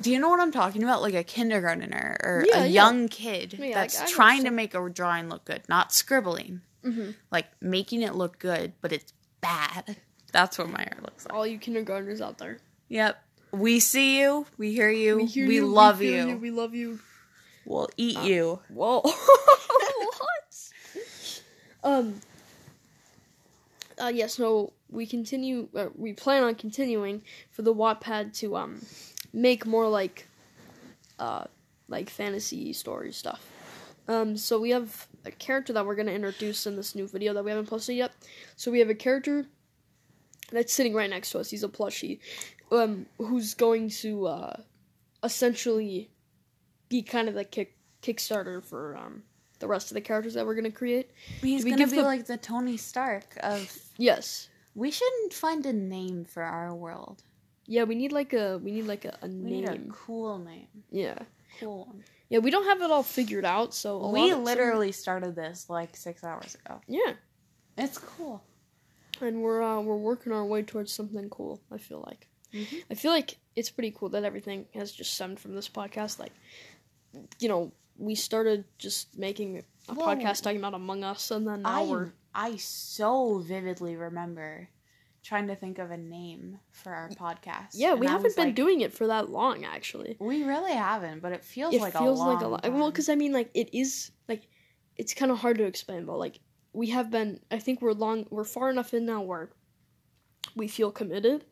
Do 0.01 0.11
you 0.11 0.19
know 0.19 0.29
what 0.29 0.39
I'm 0.39 0.51
talking 0.51 0.81
about? 0.83 1.01
Like 1.01 1.13
a 1.13 1.23
kindergartner 1.23 2.17
or 2.23 2.45
Yeah, 2.47 2.59
a 2.59 2.59
yeah. 2.61 2.65
young 2.67 3.07
kid 3.09 3.53
Yeah, 3.59 3.73
that's 3.75 3.99
like, 3.99 4.09
trying 4.09 4.43
to 4.45 4.51
make 4.51 4.73
a 4.73 4.89
drawing 4.89 5.29
look 5.29 5.45
good, 5.45 5.61
not 5.69 5.91
scribbling. 5.93 6.61
Mm-hmm. 6.83 7.11
Like 7.31 7.47
making 7.61 8.01
it 8.01 8.15
look 8.15 8.39
good, 8.39 8.73
but 8.81 8.91
it's 8.93 9.13
bad. 9.41 9.97
That's 10.31 10.57
what 10.57 10.69
my 10.69 10.85
art 10.85 11.03
looks 11.03 11.25
like. 11.25 11.33
All 11.35 11.45
you 11.45 11.57
kindergartners 11.57 12.21
out 12.21 12.37
there, 12.37 12.59
Yep. 12.87 13.21
We 13.51 13.79
see 13.79 14.19
you. 14.19 14.45
We 14.57 14.71
hear 14.73 14.89
you. 14.89 15.17
We, 15.17 15.25
hear 15.25 15.45
you, 15.45 15.65
love 15.65 15.99
feel 15.99 16.27
you. 16.29 16.37
We 16.37 16.51
love 16.51 16.73
you. 16.75 16.99
We'll 17.65 17.89
eat 17.97 18.17
Uh, 18.17 18.21
you. 18.21 18.59
Whoa. 18.69 19.01
what? 19.03 20.71
Um. 21.83 22.21
Uh, 23.99 24.07
yes. 24.07 24.35
so 24.35 24.73
we 24.89 25.05
continue. 25.05 25.67
Uh, 25.75 25.87
we 25.95 26.13
plan 26.13 26.43
on 26.43 26.55
continuing 26.55 27.21
for 27.51 27.61
the 27.63 27.73
Wattpad 27.73 28.33
to 28.39 28.55
um 28.55 28.81
make 29.33 29.65
more 29.65 29.87
like 29.87 30.27
uh 31.19 31.43
like 31.87 32.09
fantasy 32.09 32.73
story 32.73 33.11
stuff. 33.11 33.45
Um. 34.07 34.37
So 34.37 34.59
we 34.59 34.69
have 34.71 35.07
a 35.25 35.31
character 35.31 35.73
that 35.73 35.85
we're 35.85 35.95
gonna 35.95 36.11
introduce 36.11 36.65
in 36.65 36.75
this 36.75 36.95
new 36.95 37.07
video 37.07 37.33
that 37.33 37.43
we 37.43 37.51
haven't 37.51 37.67
posted 37.67 37.95
yet. 37.97 38.11
So 38.55 38.71
we 38.71 38.79
have 38.79 38.89
a 38.89 38.95
character 38.95 39.45
that's 40.51 40.73
sitting 40.73 40.93
right 40.93 41.09
next 41.09 41.31
to 41.31 41.39
us. 41.39 41.49
He's 41.49 41.63
a 41.63 41.67
plushie, 41.67 42.19
um, 42.71 43.05
who's 43.17 43.53
going 43.53 43.89
to 43.89 44.27
uh 44.27 44.55
essentially 45.23 46.09
be 46.87 47.01
kind 47.01 47.27
of 47.27 47.35
the 47.35 47.43
kick 47.43 47.75
Kickstarter 48.01 48.63
for 48.63 48.95
um 48.95 49.23
the 49.59 49.67
rest 49.67 49.91
of 49.91 49.95
the 49.95 50.01
characters 50.01 50.33
that 50.33 50.45
we're 50.45 50.55
gonna 50.55 50.71
create. 50.71 51.11
He's 51.41 51.63
we 51.63 51.71
gonna 51.71 51.83
give 51.83 51.91
be 51.91 51.97
the- 51.97 52.03
like 52.03 52.25
the 52.25 52.37
Tony 52.37 52.77
Stark 52.77 53.37
of. 53.41 53.71
Yes. 53.97 54.49
We 54.75 54.91
shouldn't 54.91 55.33
find 55.33 55.65
a 55.65 55.73
name 55.73 56.25
for 56.25 56.43
our 56.43 56.73
world. 56.73 57.23
Yeah, 57.65 57.83
we 57.83 57.95
need 57.95 58.11
like 58.11 58.33
a 58.33 58.57
we 58.63 58.71
need 58.71 58.85
like 58.87 59.05
a, 59.05 59.17
a 59.21 59.27
We 59.27 59.33
need 59.51 59.65
a 59.69 59.71
name. 59.73 59.91
cool 59.91 60.39
name. 60.39 60.67
Yeah. 60.91 61.19
Cool 61.59 61.85
one. 61.85 62.03
Yeah, 62.29 62.39
we 62.39 62.51
don't 62.51 62.65
have 62.65 62.81
it 62.81 62.91
all 62.91 63.03
figured 63.03 63.43
out, 63.45 63.73
so 63.73 64.09
we 64.09 64.33
literally 64.35 64.91
started 64.91 65.35
this 65.35 65.69
like 65.69 65.97
six 65.97 66.23
hours 66.23 66.55
ago. 66.55 66.79
Yeah. 66.87 67.13
It's 67.77 67.97
cool. 67.97 68.43
And 69.21 69.41
we're 69.41 69.61
uh, 69.61 69.81
we're 69.81 69.97
working 69.97 70.31
our 70.31 70.45
way 70.45 70.61
towards 70.63 70.93
something 70.93 71.29
cool, 71.29 71.59
I 71.71 71.77
feel 71.77 72.03
like. 72.05 72.27
Mhm. 72.53 72.83
I 72.89 72.93
feel 72.93 73.11
like 73.11 73.37
it's 73.55 73.69
pretty 73.69 73.91
cool 73.91 74.09
that 74.09 74.23
everything 74.23 74.65
has 74.73 74.91
just 74.91 75.13
stemmed 75.13 75.39
from 75.39 75.55
this 75.55 75.67
podcast. 75.67 76.19
Like, 76.19 76.31
you 77.39 77.49
know, 77.49 77.71
we 77.99 78.15
started 78.15 78.65
just 78.77 79.17
making 79.17 79.63
a 79.87 79.93
podcast 79.93 80.41
talking 80.41 80.59
about 80.59 80.73
Among 80.73 81.03
Us, 81.03 81.31
and 81.31 81.47
then 81.47 81.63
now 81.63 81.83
I 81.83 81.85
we're 81.85 82.11
I 82.33 82.55
so 82.57 83.39
vividly 83.39 83.95
remember 83.95 84.69
trying 85.23 85.47
to 85.47 85.55
think 85.55 85.79
of 85.79 85.91
a 85.91 85.97
name 85.97 86.59
for 86.71 86.93
our 86.93 87.09
podcast. 87.09 87.73
yeah, 87.73 87.93
we 87.93 88.07
haven't 88.07 88.35
been 88.35 88.47
like, 88.47 88.55
doing 88.55 88.81
it 88.81 88.93
for 88.93 89.07
that 89.07 89.29
long, 89.29 89.65
actually. 89.65 90.15
We 90.19 90.43
really 90.43 90.71
haven't, 90.71 91.21
but 91.21 91.33
it 91.33 91.43
feels 91.43 91.75
it 91.75 91.81
like 91.81 91.93
feels 91.93 92.19
a 92.19 92.23
long 92.23 92.33
like 92.35 92.43
a 92.43 92.47
lot. 92.47 92.63
time. 92.63 92.73
Well, 92.73 92.89
because 92.89 93.09
I 93.09 93.15
mean, 93.15 93.33
like 93.33 93.51
it 93.53 93.75
is 93.77 94.11
like 94.27 94.47
it's 94.95 95.13
kind 95.13 95.31
of 95.31 95.39
hard 95.39 95.57
to 95.57 95.65
explain, 95.65 96.05
but 96.05 96.17
like 96.17 96.39
we 96.73 96.89
have 96.89 97.11
been. 97.11 97.39
I 97.51 97.59
think 97.59 97.81
we're 97.81 97.93
long. 97.93 98.25
We're 98.29 98.43
far 98.43 98.69
enough 98.69 98.93
in 98.93 99.05
now 99.05 99.21
where 99.21 99.49
we 100.55 100.67
feel 100.67 100.91
committed 100.91 101.45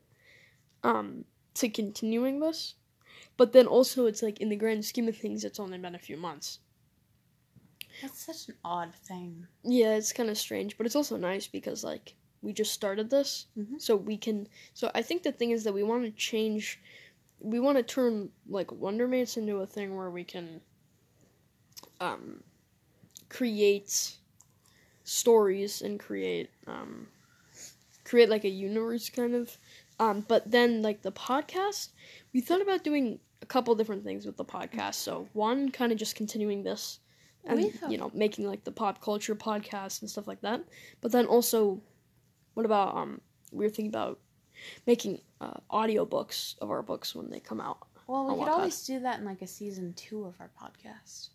um, 0.82 1.24
to 1.54 1.68
continuing 1.68 2.40
this. 2.40 2.74
But 3.38 3.52
then 3.54 3.66
also, 3.66 4.04
it's 4.04 4.22
like 4.22 4.40
in 4.40 4.50
the 4.50 4.56
grand 4.56 4.84
scheme 4.84 5.08
of 5.08 5.16
things, 5.16 5.44
it's 5.44 5.60
only 5.60 5.78
been 5.78 5.94
a 5.94 5.98
few 5.98 6.18
months. 6.18 6.58
That's 8.02 8.26
such 8.26 8.48
an 8.48 8.56
odd 8.64 8.94
thing. 8.94 9.46
Yeah, 9.64 9.94
it's 9.94 10.12
kind 10.12 10.28
of 10.28 10.36
strange, 10.36 10.76
but 10.76 10.86
it's 10.86 10.96
also 10.96 11.16
nice 11.16 11.46
because 11.46 11.82
like 11.82 12.14
we 12.42 12.52
just 12.52 12.72
started 12.72 13.10
this, 13.10 13.46
Mhm. 13.56 13.80
so 13.80 13.96
we 13.96 14.16
can. 14.16 14.48
So 14.74 14.90
I 14.94 15.02
think 15.02 15.22
the 15.22 15.32
thing 15.32 15.52
is 15.52 15.64
that 15.64 15.72
we 15.72 15.82
want 15.82 16.04
to 16.04 16.10
change. 16.10 16.80
We 17.40 17.60
want 17.60 17.78
to 17.78 17.82
turn 17.82 18.30
like 18.48 18.68
Wondermates 18.68 19.36
into 19.36 19.56
a 19.56 19.66
thing 19.66 19.96
where 19.96 20.10
we 20.10 20.24
can 20.24 20.60
um, 22.00 22.42
create 23.28 24.16
stories 25.04 25.82
and 25.82 25.98
create 25.98 26.50
um, 26.66 27.08
create 28.04 28.28
like 28.28 28.44
a 28.44 28.48
universe 28.48 29.10
kind 29.10 29.34
of. 29.34 29.56
Um, 30.00 30.24
but 30.28 30.50
then 30.50 30.82
like 30.82 31.02
the 31.02 31.12
podcast, 31.12 31.88
we 32.32 32.40
thought 32.40 32.62
about 32.62 32.84
doing 32.84 33.18
a 33.42 33.46
couple 33.46 33.74
different 33.74 34.04
things 34.04 34.26
with 34.26 34.36
the 34.36 34.44
podcast. 34.44 34.94
So 34.94 35.28
one, 35.32 35.70
kind 35.70 35.92
of 35.92 35.98
just 35.98 36.14
continuing 36.16 36.62
this, 36.62 37.00
and 37.44 37.60
have- 37.80 37.90
you 37.92 37.98
know 37.98 38.10
making 38.14 38.46
like 38.46 38.64
the 38.64 38.72
pop 38.72 39.00
culture 39.00 39.34
podcast 39.34 40.00
and 40.02 40.10
stuff 40.10 40.26
like 40.26 40.40
that. 40.42 40.62
But 41.00 41.12
then 41.12 41.26
also, 41.26 41.80
what 42.54 42.66
about 42.66 42.96
um? 42.96 43.20
We 43.52 43.64
were 43.64 43.70
thinking 43.70 43.88
about 43.88 44.18
making 44.86 45.20
uh, 45.40 45.54
audiobooks 45.70 46.58
of 46.58 46.70
our 46.70 46.82
books 46.82 47.14
when 47.14 47.30
they 47.30 47.40
come 47.40 47.60
out. 47.60 47.78
Well, 48.06 48.26
we 48.26 48.34
could 48.34 48.48
Wattpad. 48.48 48.52
always 48.52 48.84
do 48.86 49.00
that 49.00 49.18
in 49.20 49.24
like 49.24 49.42
a 49.42 49.46
season 49.46 49.92
two 49.94 50.24
of 50.24 50.34
our 50.40 50.50
podcast. 50.60 51.28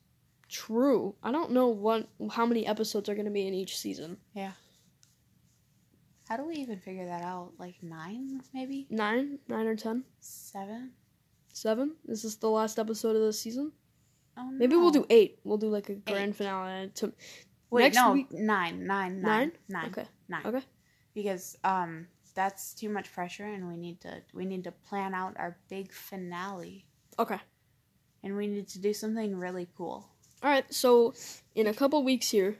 True. 0.50 1.15
I 1.24 1.31
don't 1.31 1.51
know 1.51 1.69
what 1.69 2.07
how 2.31 2.45
many 2.45 2.67
episodes 2.67 3.10
are 3.10 3.15
going 3.15 3.25
to 3.25 3.31
be 3.31 3.48
in 3.48 3.53
each 3.53 3.77
season. 3.77 4.17
Yeah. 4.33 4.51
How 6.29 6.38
do 6.38 6.45
we 6.45 6.55
even 6.55 6.79
figure 6.79 7.05
that 7.05 7.22
out? 7.24 7.53
Like 7.57 7.75
nine, 7.81 8.41
maybe 8.53 8.88
Nine, 8.89 9.39
nine 9.48 9.67
or 9.67 9.75
ten, 9.75 10.03
seven. 10.19 10.91
Seven. 11.53 11.95
Is 12.07 12.24
this 12.24 12.36
the 12.36 12.50
last 12.50 12.77
episode 12.79 13.15
of 13.15 13.22
the 13.22 13.31
season? 13.33 13.72
Oh, 14.38 14.50
Maybe 14.51 14.75
we'll 14.75 14.91
do 14.91 15.05
eight. 15.10 15.39
We'll 15.43 15.57
do 15.60 15.69
like 15.69 15.89
a 15.89 15.95
grand 15.95 16.29
Eight. 16.31 16.36
finale. 16.36 16.89
To 16.95 17.13
Wait, 17.69 17.83
next 17.83 17.95
no, 17.95 18.12
week- 18.13 18.31
nine, 18.31 18.86
nine, 18.86 19.22
Nine? 19.22 19.22
nine, 19.22 19.51
nine, 19.69 19.86
okay, 19.91 20.05
nine. 20.27 20.41
okay. 20.45 20.62
Because 21.13 21.55
um, 21.63 22.07
that's 22.36 22.74
too 22.74 22.89
much 22.89 23.12
pressure, 23.13 23.45
and 23.45 23.67
we 23.67 23.77
need 23.77 24.01
to 24.01 24.22
we 24.33 24.45
need 24.45 24.63
to 24.65 24.72
plan 24.72 25.13
out 25.13 25.36
our 25.38 25.57
big 25.69 25.91
finale, 25.93 26.86
Okay. 27.19 27.39
and 28.24 28.36
we 28.36 28.48
need 28.48 28.67
to 28.69 28.79
do 28.79 28.93
something 28.93 29.36
really 29.38 29.67
cool. 29.77 30.10
All 30.41 30.50
right. 30.50 30.65
So 30.74 31.13
in 31.55 31.67
a 31.67 31.74
couple 31.74 32.03
weeks 32.03 32.29
here, 32.31 32.57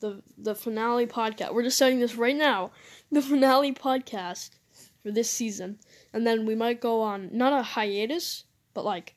the 0.00 0.22
the 0.36 0.54
finale 0.54 1.06
podcast. 1.06 1.54
We're 1.54 1.62
just 1.62 1.76
starting 1.76 2.00
this 2.00 2.16
right 2.16 2.36
now. 2.36 2.72
The 3.12 3.22
finale 3.22 3.72
podcast 3.72 4.50
for 5.02 5.12
this 5.12 5.30
season, 5.30 5.78
and 6.16 6.26
then 6.26 6.46
we 6.46 6.54
might 6.54 6.80
go 6.80 7.02
on 7.02 7.28
not 7.32 7.52
a 7.52 7.62
hiatus, 7.62 8.44
but 8.74 8.84
like 8.84 9.14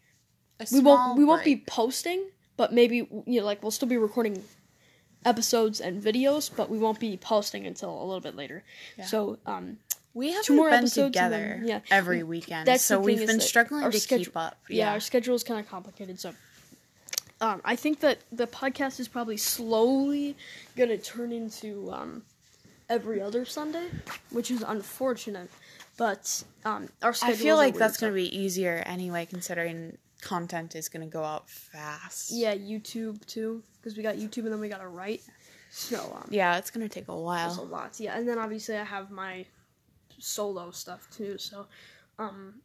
A 0.60 0.68
we 0.72 0.80
won't 0.82 1.18
we 1.18 1.24
won't 1.24 1.46
be 1.46 1.56
posting, 1.66 2.22
but 2.58 2.74
maybe 2.74 2.98
you 3.26 3.40
know 3.40 3.46
like 3.46 3.64
we'll 3.64 3.72
still 3.80 3.88
be 3.88 3.98
recording 3.98 4.44
episodes 5.26 5.80
and 5.82 6.02
videos, 6.04 6.50
but 6.56 6.70
we 6.70 6.78
won't 6.78 7.00
be 7.00 7.18
posting 7.18 7.66
until 7.66 7.90
a 7.90 8.06
little 8.06 8.20
bit 8.22 8.36
later. 8.36 8.64
Yeah. 8.98 9.06
So 9.06 9.38
um 9.46 9.78
We 10.14 10.28
haven't 10.30 10.46
two 10.46 10.56
more 10.56 10.70
been 10.70 10.80
episodes 10.80 11.14
together 11.14 11.38
then- 11.60 11.68
yeah. 11.68 11.80
every 11.92 12.24
weekend, 12.24 12.68
That's 12.68 12.84
so 12.84 13.00
we've 13.00 13.26
been 13.26 13.40
struggling 13.42 13.90
to 13.90 14.00
schedule- 14.00 14.26
keep 14.26 14.38
up. 14.38 14.58
yeah, 14.70 14.76
Yeah, 14.88 14.92
our 14.94 15.00
schedule 15.00 15.36
is 15.36 15.44
kind 15.44 15.60
of 15.60 15.68
complicated. 15.70 16.20
So 16.20 16.34
um 17.42 17.62
I 17.64 17.76
think 17.76 18.00
that 18.02 18.18
the 18.32 18.48
podcast 18.48 19.00
is 19.00 19.08
probably 19.08 19.38
slowly 19.38 20.36
gonna 20.76 20.98
turn 20.98 21.32
into 21.32 21.92
um 21.92 22.24
every 22.90 23.22
other 23.22 23.46
Sunday, 23.46 23.88
which 24.32 24.50
is 24.52 24.62
unfortunate. 24.76 25.50
But 26.00 26.44
um 26.66 26.90
our 27.04 27.14
I 27.22 27.34
feel 27.34 27.58
like 27.58 27.76
that's 27.76 27.98
gonna 27.98 28.14
be 28.14 28.36
easier 28.36 28.82
anyway, 28.86 29.26
considering 29.26 29.98
content 30.22 30.76
is 30.76 30.88
gonna 30.90 31.08
go 31.08 31.24
out 31.24 31.50
fast. 31.50 32.32
yeah 32.32 32.56
YouTube 32.56 33.26
too 33.26 33.62
because 33.78 33.96
we 33.98 34.04
got 34.04 34.16
YouTube 34.16 34.44
and 34.46 34.52
then 34.54 34.60
we 34.60 34.70
got 34.70 34.82
to 34.82 34.88
write. 34.88 35.22
So 35.72 35.98
um, 36.16 36.28
yeah, 36.32 36.58
it's 36.58 36.72
gonna 36.72 36.90
take 36.90 37.04
a 37.04 37.12
There's 37.12 37.18
a 37.18 37.22
while. 37.22 37.66
lot, 37.66 38.00
yeah. 38.00 38.18
And 38.18 38.28
then 38.28 38.40
obviously 38.40 38.76
I 38.78 38.84
have 38.84 39.12
my 39.12 39.46
solo 40.18 40.72
stuff 40.72 41.08
too. 41.12 41.38
So, 41.38 41.68
um, 42.18 42.56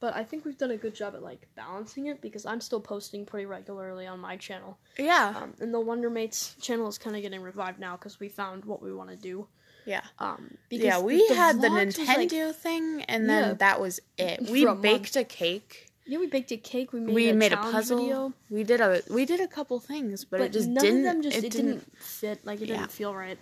but 0.00 0.14
I 0.16 0.24
think 0.24 0.44
we've 0.44 0.58
done 0.58 0.72
a 0.72 0.76
good 0.76 0.94
job 0.94 1.14
at 1.14 1.22
like 1.22 1.46
balancing 1.54 2.06
it 2.06 2.20
because 2.20 2.44
I'm 2.44 2.60
still 2.60 2.80
posting 2.80 3.24
pretty 3.24 3.46
regularly 3.46 4.06
on 4.06 4.18
my 4.18 4.36
channel. 4.36 4.78
Yeah, 4.98 5.32
Um, 5.36 5.54
and 5.60 5.72
the 5.72 5.80
Wonder 5.80 6.10
Mates 6.10 6.56
channel 6.60 6.88
is 6.88 6.98
kind 6.98 7.14
of 7.16 7.22
getting 7.22 7.40
revived 7.40 7.78
now 7.78 7.96
because 7.96 8.18
we 8.18 8.28
found 8.28 8.64
what 8.64 8.82
we 8.82 8.92
want 8.92 9.10
to 9.10 9.16
do. 9.16 9.46
Yeah, 9.84 10.02
Um, 10.18 10.56
because 10.68 10.84
yeah. 10.84 10.98
We 11.00 11.26
the 11.28 11.34
had 11.34 11.60
the 11.60 11.70
was, 11.70 11.98
like- 11.98 12.18
Nintendo 12.28 12.54
thing, 12.54 13.02
and 13.08 13.28
then 13.28 13.48
Yeah. 13.48 13.54
that 13.54 13.80
was 13.80 14.00
it. 14.18 14.48
We 14.50 14.64
For 14.64 14.70
a 14.70 14.74
baked 14.74 15.16
a 15.16 15.24
cake. 15.24 15.88
yeah, 16.06 16.18
we 16.18 16.26
baked 16.26 16.52
a 16.52 16.56
cake. 16.56 16.92
We 16.92 17.00
made 17.00 17.14
we 17.14 17.28
a 17.30 17.34
made 17.34 17.52
a 17.52 17.56
puzzle. 17.56 17.98
video, 18.00 18.32
We 18.50 18.64
did 18.64 18.80
a 18.80 19.02
we 19.10 19.24
did 19.24 19.40
a 19.40 19.48
couple 19.48 19.78
things, 19.80 20.24
but, 20.24 20.38
but, 20.38 20.44
it 20.46 20.52
just 20.52 20.68
none 20.68 20.84
didn't. 20.84 20.98
of 21.00 21.04
them 21.04 21.22
just 21.22 21.36
it, 21.36 21.44
it, 21.44 21.52
didn't. 21.52 21.66
didn't 21.78 21.98
fit. 21.98 22.44
Like 22.44 22.60
it 22.60 22.68
Yeah. 22.68 22.78
didn't 22.78 22.92
feel 22.92 23.14
right. 23.14 23.38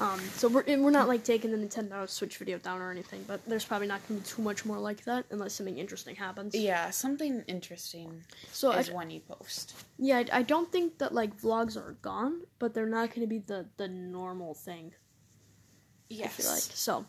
Um, 0.00 0.18
so 0.38 0.48
we're 0.48 0.64
we're 0.66 0.90
not 0.90 1.06
like 1.06 1.22
taking 1.22 1.50
the 1.52 1.58
Nintendo 1.58 2.08
Switch 2.08 2.38
video 2.38 2.58
down 2.58 2.80
or 2.80 2.90
anything, 2.90 3.24
but 3.28 3.44
there's 3.46 3.64
probably 3.64 3.86
not 3.86 4.00
gonna 4.08 4.20
be 4.20 4.26
too 4.26 4.42
much 4.42 4.64
more 4.64 4.78
like 4.78 5.04
that 5.04 5.26
unless 5.30 5.52
something 5.54 5.78
interesting 5.78 6.16
happens. 6.16 6.54
Yeah, 6.54 6.90
something 6.90 7.44
interesting 7.46 8.24
So 8.52 8.72
I, 8.72 8.78
is 8.80 8.90
when 8.90 9.10
you 9.10 9.20
post. 9.20 9.74
Yeah, 9.98 10.18
I, 10.32 10.38
I 10.38 10.42
don't 10.42 10.72
think 10.72 10.98
that 10.98 11.12
like 11.14 11.38
vlogs 11.40 11.76
are 11.76 11.92
gone, 12.02 12.40
but 12.58 12.72
they're 12.74 12.86
not 12.98 13.10
going 13.10 13.20
to 13.20 13.26
be 13.28 13.40
the 13.40 13.66
the 13.76 13.86
normal 13.86 14.54
thing. 14.54 14.92
I 16.22 16.28
feel 16.28 16.50
like 16.50 16.62
so. 16.62 17.04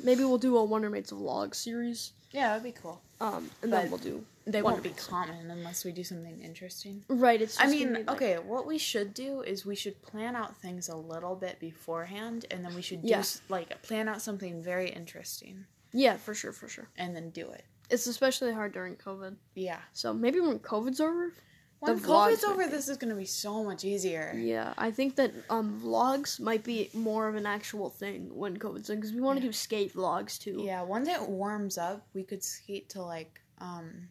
Maybe 0.00 0.24
we'll 0.24 0.38
do 0.38 0.56
a 0.56 0.64
Wonder 0.64 0.90
Mates 0.90 1.10
vlog 1.12 1.54
series, 1.54 2.12
Yeah, 2.30 2.48
that'd 2.48 2.62
be 2.62 2.72
cool. 2.72 3.00
um, 3.20 3.50
and 3.62 3.70
But 3.70 3.82
then 3.82 3.90
we'll 3.90 3.98
do. 3.98 4.24
They 4.46 4.62
won't 4.62 4.82
be 4.82 4.90
common 4.90 5.50
unless 5.50 5.84
we 5.84 5.92
do 5.92 6.02
something 6.04 6.40
interesting. 6.42 7.04
Right. 7.08 7.42
It's. 7.42 7.60
I 7.60 7.66
mean, 7.66 7.92
like- 7.94 8.08
okay, 8.10 8.38
what 8.38 8.66
we 8.66 8.78
should 8.78 9.12
do 9.12 9.42
is 9.42 9.66
we 9.66 9.74
should 9.74 10.00
plan 10.02 10.34
out 10.36 10.56
things 10.56 10.88
a 10.88 10.96
little 10.96 11.34
bit 11.36 11.58
beforehand, 11.60 12.46
and 12.50 12.64
then 12.64 12.74
we 12.74 12.80
should 12.82 13.02
do 13.02 13.08
Yeah. 13.08 13.24
like 13.50 13.82
plan 13.82 14.08
out 14.08 14.22
something 14.22 14.62
very 14.62 14.88
interesting, 14.90 15.66
Yeah, 15.92 16.16
for 16.16 16.32
sure, 16.34 16.52
for 16.52 16.66
sure. 16.68 16.88
and 16.96 17.14
then 17.14 17.28
do 17.30 17.50
it. 17.50 17.64
It's 17.90 18.06
especially 18.06 18.52
hard 18.52 18.72
during 18.72 18.96
COVID. 18.96 19.36
Yeah. 19.54 19.80
So 19.92 20.14
maybe 20.14 20.40
when 20.40 20.58
COVID's 20.60 21.00
over. 21.00 21.32
When 21.80 22.00
COVID's 22.00 22.42
over, 22.42 22.66
this 22.66 22.88
is 22.88 22.96
gonna 22.96 23.14
be 23.14 23.24
so 23.24 23.62
much 23.62 23.84
easier. 23.84 24.34
Yeah, 24.36 24.74
I 24.76 24.90
think 24.90 25.14
that 25.16 25.32
um 25.48 25.80
vlogs 25.80 26.40
might 26.40 26.64
be 26.64 26.90
more 26.92 27.28
of 27.28 27.36
an 27.36 27.46
actual 27.46 27.88
thing 27.88 28.34
when 28.34 28.56
COVID's 28.58 28.88
because 28.88 29.12
we 29.12 29.20
want 29.20 29.38
to 29.38 29.44
Yeah. 29.44 29.48
do 29.50 29.52
skate 29.52 29.94
vlogs 29.94 30.38
too. 30.38 30.60
Yeah, 30.64 30.82
once 30.82 31.08
it 31.08 31.20
warms 31.28 31.78
up, 31.78 32.06
we 32.14 32.24
could 32.24 32.42
skate 32.42 32.88
to 32.90 33.02
like 33.02 33.40
um. 33.58 34.08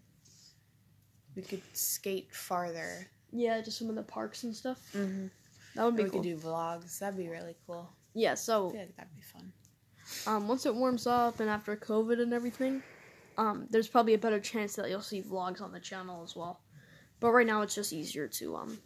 We 1.36 1.42
could 1.44 1.62
skate 1.74 2.34
farther. 2.34 3.08
Yeah, 3.32 3.62
to 3.62 3.70
some 3.72 3.90
of 3.90 3.96
the 3.96 4.02
parks 4.04 4.44
and 4.44 4.56
stuff. 4.56 4.80
Mm-hmm. 4.94 5.28
That 5.76 5.84
would 5.86 5.96
be 5.96 6.04
cool. 6.04 6.06
we 6.06 6.10
cool. 6.12 6.22
could 6.24 6.42
do 6.42 6.48
vlogs. 6.48 6.98
That'd 7.00 7.18
be 7.18 7.28
really 7.28 7.56
cool. 7.68 7.90
yeah. 8.14 8.34
So 8.34 8.68
like 8.68 8.96
that'd 8.96 9.14
be 9.16 9.22
fun. 9.22 9.52
um, 10.26 10.48
once 10.48 10.66
it 10.66 10.74
warms 10.74 11.06
up 11.06 11.40
and 11.42 11.50
after 11.50 11.76
COVID 11.76 12.22
and 12.22 12.34
everything, 12.34 12.82
um, 13.38 13.68
there's 13.70 13.88
probably 13.90 14.14
a 14.14 14.18
better 14.18 14.40
chance 14.40 14.76
that 14.78 14.90
you'll 14.90 15.02
see 15.02 15.22
vlogs 15.22 15.62
on 15.62 15.72
the 15.74 15.80
channel 15.80 16.24
as 16.24 16.36
well. 16.36 16.62
But 17.20 17.32
right 17.32 17.48
now, 17.48 17.62
it's 17.62 17.76
just 17.76 17.94
easier 17.94 18.28
to 18.28 18.56
um, 18.56 18.78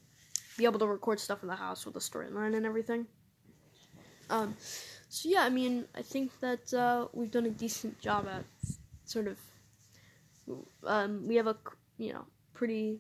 be 0.57 0.65
able 0.65 0.79
to 0.79 0.87
record 0.87 1.19
stuff 1.19 1.41
in 1.41 1.49
the 1.49 1.55
house 1.55 1.85
with 1.85 1.93
the 1.93 1.99
storyline 1.99 2.55
and 2.55 2.65
everything. 2.65 3.05
Um, 4.29 4.55
so 5.09 5.27
yeah, 5.29 5.43
I 5.43 5.49
mean, 5.49 5.85
I 5.93 6.01
think 6.01 6.31
that 6.39 6.73
uh, 6.73 7.07
we've 7.13 7.31
done 7.31 7.45
a 7.45 7.49
decent 7.49 7.99
job 7.99 8.27
at 8.27 8.45
sort 9.05 9.27
of. 9.27 9.37
Um, 10.85 11.27
we 11.27 11.35
have 11.35 11.47
a 11.47 11.55
you 11.97 12.13
know 12.13 12.25
pretty 12.53 12.99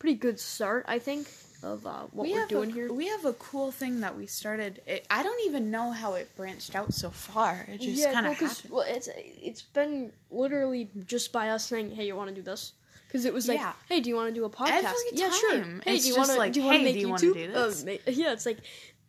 pretty 0.00 0.16
good 0.16 0.40
start, 0.40 0.84
I 0.88 0.98
think, 0.98 1.28
of 1.62 1.86
uh, 1.86 2.06
what 2.10 2.24
we 2.24 2.32
we're 2.32 2.46
doing 2.46 2.70
a, 2.70 2.74
here. 2.74 2.92
We 2.92 3.06
have 3.06 3.24
a 3.24 3.34
cool 3.34 3.70
thing 3.70 4.00
that 4.00 4.16
we 4.16 4.26
started. 4.26 4.82
It, 4.86 5.06
I 5.10 5.22
don't 5.22 5.46
even 5.46 5.70
know 5.70 5.92
how 5.92 6.14
it 6.14 6.34
branched 6.36 6.74
out 6.74 6.92
so 6.92 7.10
far. 7.10 7.66
It 7.68 7.80
just 7.80 8.04
kind 8.04 8.24
well, 8.24 8.32
of 8.32 8.38
happened. 8.38 8.70
Well, 8.70 8.84
it's 8.88 9.08
it's 9.14 9.62
been 9.62 10.12
literally 10.30 10.90
just 11.06 11.32
by 11.32 11.50
us 11.50 11.66
saying, 11.66 11.92
"Hey, 11.92 12.06
you 12.06 12.16
want 12.16 12.30
to 12.30 12.34
do 12.34 12.42
this?" 12.42 12.72
Because 13.10 13.24
it 13.24 13.34
was 13.34 13.48
like, 13.48 13.58
Yeah. 13.58 13.72
"Hey, 13.88 14.00
do 14.00 14.08
you 14.08 14.14
want 14.14 14.28
to 14.28 14.34
do 14.34 14.44
a 14.44 14.50
podcast?" 14.50 14.94
Yeah, 15.12 15.30
sure. 15.30 15.62
Hey, 15.84 15.96
It's 15.96 16.04
do 16.04 16.10
you 16.10 16.16
want 16.16 16.30
to 16.30 16.36
like, 16.36 16.52
do 16.52 16.60
you 16.60 16.66
want 16.66 16.74
to 16.76 16.78
"Hey, 16.78 16.84
make 16.84 16.94
do 16.94 17.00
you 17.00 17.08
YouTube? 17.08 17.34
do 17.34 17.52
this?" 17.52 17.84
Uh, 17.84 18.10
yeah, 18.12 18.32
it's 18.32 18.46
like, 18.46 18.58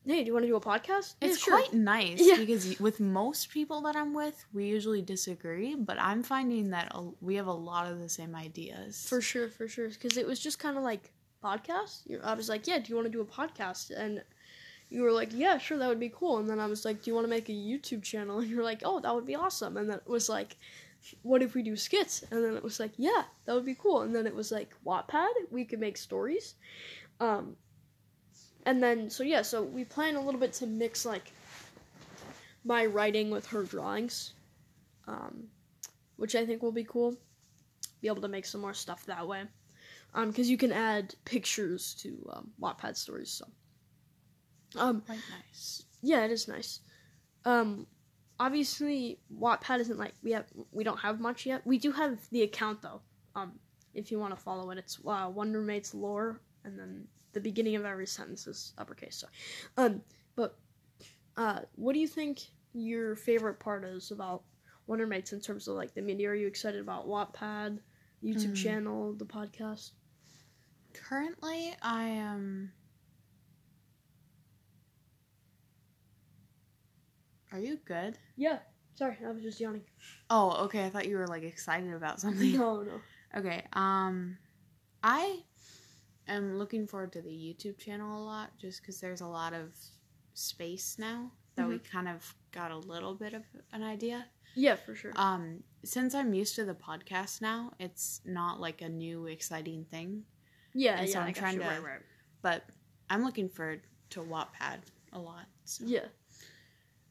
"Hey, 0.05 0.22
do 0.24 0.27
you 0.27 0.34
want 0.34 0.43
to 0.43 0.48
do 0.48 0.55
a 0.55 0.62
podcast?" 0.62 1.13
It's 1.22 1.38
yeah, 1.39 1.46
sure. 1.46 1.58
quite 1.60 1.74
nice 1.74 2.20
Yeah. 2.20 2.38
because 2.38 2.79
with 2.79 3.00
most 3.00 3.50
people 3.51 3.81
that 3.81 3.96
I'm 3.96 4.13
with, 4.15 4.43
we 4.53 4.65
usually 4.65 5.01
disagree, 5.03 5.75
but 5.75 5.98
I'm 6.00 6.24
finding 6.24 6.72
that 6.72 6.91
a, 6.96 7.10
we 7.22 7.36
have 7.36 7.48
a 7.48 7.53
lot 7.53 7.91
of 7.91 8.00
the 8.00 8.10
same 8.10 8.34
ideas. 8.36 9.05
For 9.08 9.22
sure, 9.22 9.50
for 9.50 9.67
sure. 9.67 9.89
Because 9.89 10.17
it 10.17 10.25
was 10.25 10.39
just 10.39 10.58
kind 10.58 10.77
of 10.77 10.84
like 10.84 11.12
podcast. 11.43 12.01
I 12.24 12.34
was 12.34 12.50
like, 12.50 12.67
"Yeah, 12.67 12.79
do 12.79 12.89
you 12.89 12.96
want 12.96 13.05
to 13.05 13.12
do 13.12 13.22
a 13.22 13.25
podcast?" 13.25 13.91
And 13.96 14.24
you 14.91 15.03
were 15.03 15.12
like, 15.12 15.29
"Yeah, 15.31 15.57
sure, 15.57 15.77
that 15.77 15.88
would 15.88 16.00
be 16.00 16.13
cool." 16.13 16.38
And 16.39 16.50
then 16.50 16.60
I 16.60 16.67
was 16.67 16.83
like, 16.83 17.01
"Do 17.01 17.10
you 17.10 17.15
want 17.15 17.25
to 17.25 17.29
make 17.29 17.50
a 17.50 17.53
YouTube 17.53 18.03
channel?" 18.03 18.39
And 18.41 18.50
you're 18.50 18.63
like, 18.63 18.81
"Oh, 18.83 19.00
that 19.00 19.15
would 19.15 19.25
be 19.25 19.36
awesome." 19.36 19.77
And 19.77 19.89
then 19.89 19.98
it 19.98 20.07
was 20.07 20.27
like, 20.29 20.57
"What 21.24 21.41
if 21.41 21.55
we 21.55 21.63
do 21.63 21.75
skits?" 21.77 22.24
And 22.29 22.43
then 22.43 22.55
it 22.55 22.63
was 22.63 22.79
like, 22.79 22.91
"Yeah, 22.98 23.24
that 23.45 23.55
would 23.55 23.65
be 23.65 23.75
cool." 23.75 24.01
And 24.01 24.13
then 24.13 24.27
it 24.27 24.36
was 24.36 24.51
like, 24.51 24.75
"Wattpad, 24.86 25.31
we 25.50 25.63
could 25.65 25.79
make 25.79 25.98
stories." 25.98 26.55
Um, 27.21 27.55
and 28.65 28.83
then 28.83 29.10
so 29.10 29.24
yeah, 29.24 29.41
so 29.41 29.63
we 29.63 29.86
plan 29.86 30.15
a 30.15 30.21
little 30.21 30.39
bit 30.39 30.53
to 30.53 30.67
mix 30.67 31.05
like 31.05 31.31
my 32.65 32.86
writing 32.86 33.31
with 33.31 33.48
her 33.48 33.63
drawings, 33.63 34.33
um, 35.07 35.48
which 36.17 36.36
I 36.36 36.45
think 36.45 36.62
will 36.62 36.71
be 36.71 36.83
cool. 36.83 37.15
Be 38.01 38.07
able 38.07 38.21
to 38.21 38.27
make 38.27 38.45
some 38.45 38.62
more 38.62 38.74
stuff 38.74 39.05
that 39.05 39.27
way, 39.27 39.43
um, 40.13 40.29
because 40.29 40.50
you 40.50 40.57
can 40.57 40.71
add 40.71 41.15
pictures 41.24 41.95
to 42.01 42.29
um, 42.33 42.51
Wattpad 42.60 42.98
stories. 42.98 43.31
So, 43.31 43.45
um, 44.77 45.01
Quite 45.01 45.19
nice. 45.47 45.83
yeah, 46.01 46.23
it 46.25 46.31
is 46.31 46.47
nice. 46.47 46.79
Um, 47.45 47.87
obviously, 48.39 49.19
Wattpad 49.35 49.79
isn't 49.79 49.97
like 49.99 50.13
we 50.23 50.31
have. 50.31 50.45
We 50.71 50.83
don't 50.83 50.99
have 50.99 51.19
much 51.19 51.45
yet. 51.45 51.65
We 51.65 51.77
do 51.77 51.91
have 51.91 52.19
the 52.31 52.43
account 52.43 52.81
though. 52.81 53.01
Um, 53.35 53.59
if 53.93 54.11
you 54.11 54.19
want 54.19 54.35
to 54.35 54.41
follow 54.41 54.71
it, 54.71 54.77
it's 54.77 54.99
uh, 55.05 55.29
Wonder 55.33 55.61
Mates 55.61 55.93
lore, 55.93 56.41
and 56.63 56.77
then 56.77 57.07
the 57.33 57.39
beginning 57.39 57.75
of 57.75 57.85
every 57.85 58.07
sentence 58.07 58.47
is 58.47 58.73
uppercase. 58.77 59.17
So, 59.17 59.27
um, 59.77 60.01
but 60.35 60.57
uh, 61.37 61.61
what 61.75 61.93
do 61.93 61.99
you 61.99 62.07
think 62.07 62.39
your 62.73 63.15
favorite 63.15 63.59
part 63.59 63.83
is 63.83 64.11
about 64.11 64.43
Wonder 64.87 65.07
Mates 65.07 65.33
in 65.33 65.41
terms 65.41 65.67
of 65.67 65.75
like 65.75 65.93
the 65.93 66.01
media? 66.01 66.29
Are 66.29 66.35
you 66.35 66.47
excited 66.47 66.79
about 66.81 67.07
Wattpad, 67.07 67.79
YouTube 68.23 68.51
Mm. 68.51 68.55
channel, 68.55 69.13
the 69.13 69.25
podcast? 69.25 69.91
Currently, 70.93 71.73
I 71.81 72.03
am. 72.03 72.71
Are 77.51 77.60
you 77.60 77.77
good? 77.86 78.17
Yeah. 78.38 78.60
Sorry, 78.96 79.17
I 79.25 79.31
was 79.31 79.41
just 79.41 79.60
yawning. 79.60 79.84
Oh, 80.29 80.63
okay. 80.65 80.86
I 80.86 80.89
thought 80.89 81.08
you 81.08 81.17
were 81.17 81.27
like 81.27 81.43
excited 81.43 81.93
about 81.93 82.20
something. 82.20 82.53
No, 82.58 82.81
no. 82.84 83.01
Okay. 83.38 83.65
Um, 83.74 84.38
I 85.03 85.39
am 86.27 86.58
looking 86.58 86.88
forward 86.88 87.13
to 87.13 87.22
the 87.22 87.29
YouTube 87.29 87.77
channel 87.77 88.22
a 88.22 88.24
lot, 88.24 88.51
just 88.60 88.81
because 88.81 89.00
there's 89.00 89.22
a 89.22 89.27
lot 89.27 89.53
of 89.53 89.74
space 90.34 90.98
now 91.00 91.31
that 91.55 91.67
we 91.67 91.79
kind 91.79 92.08
of 92.08 92.34
got 92.51 92.72
a 92.72 92.77
little 92.77 93.13
bit 93.13 93.34
of 93.34 93.43
an 93.74 93.84
idea. 93.84 94.25
Yeah, 94.55 94.75
for 94.75 94.96
sure. 94.96 95.12
Um, 95.15 95.63
since 95.84 96.13
I'm 96.13 96.34
used 96.34 96.55
to 96.55 96.65
the 96.65 96.74
podcast 96.74 97.41
now, 97.41 97.72
it's 97.79 98.22
not 98.25 98.60
like 98.60 98.81
a 98.81 98.89
new 98.89 99.27
exciting 99.27 99.86
thing. 99.89 100.24
yeah, 100.74 100.98
and 101.00 101.08
yeah. 101.08 101.13
so 101.13 101.20
I'm 101.20 101.27
I 101.29 101.31
trying 101.31 101.60
to- 101.60 101.65
Right, 101.65 101.84
right. 101.84 102.01
But 102.41 102.65
I'm 103.10 103.24
looking 103.24 103.50
forward 103.50 103.81
to 104.12 104.22
Wattpad 104.22 104.79
a 105.13 105.20
lot. 105.20 105.46
So. 105.65 105.86
Yeah. 105.86 106.05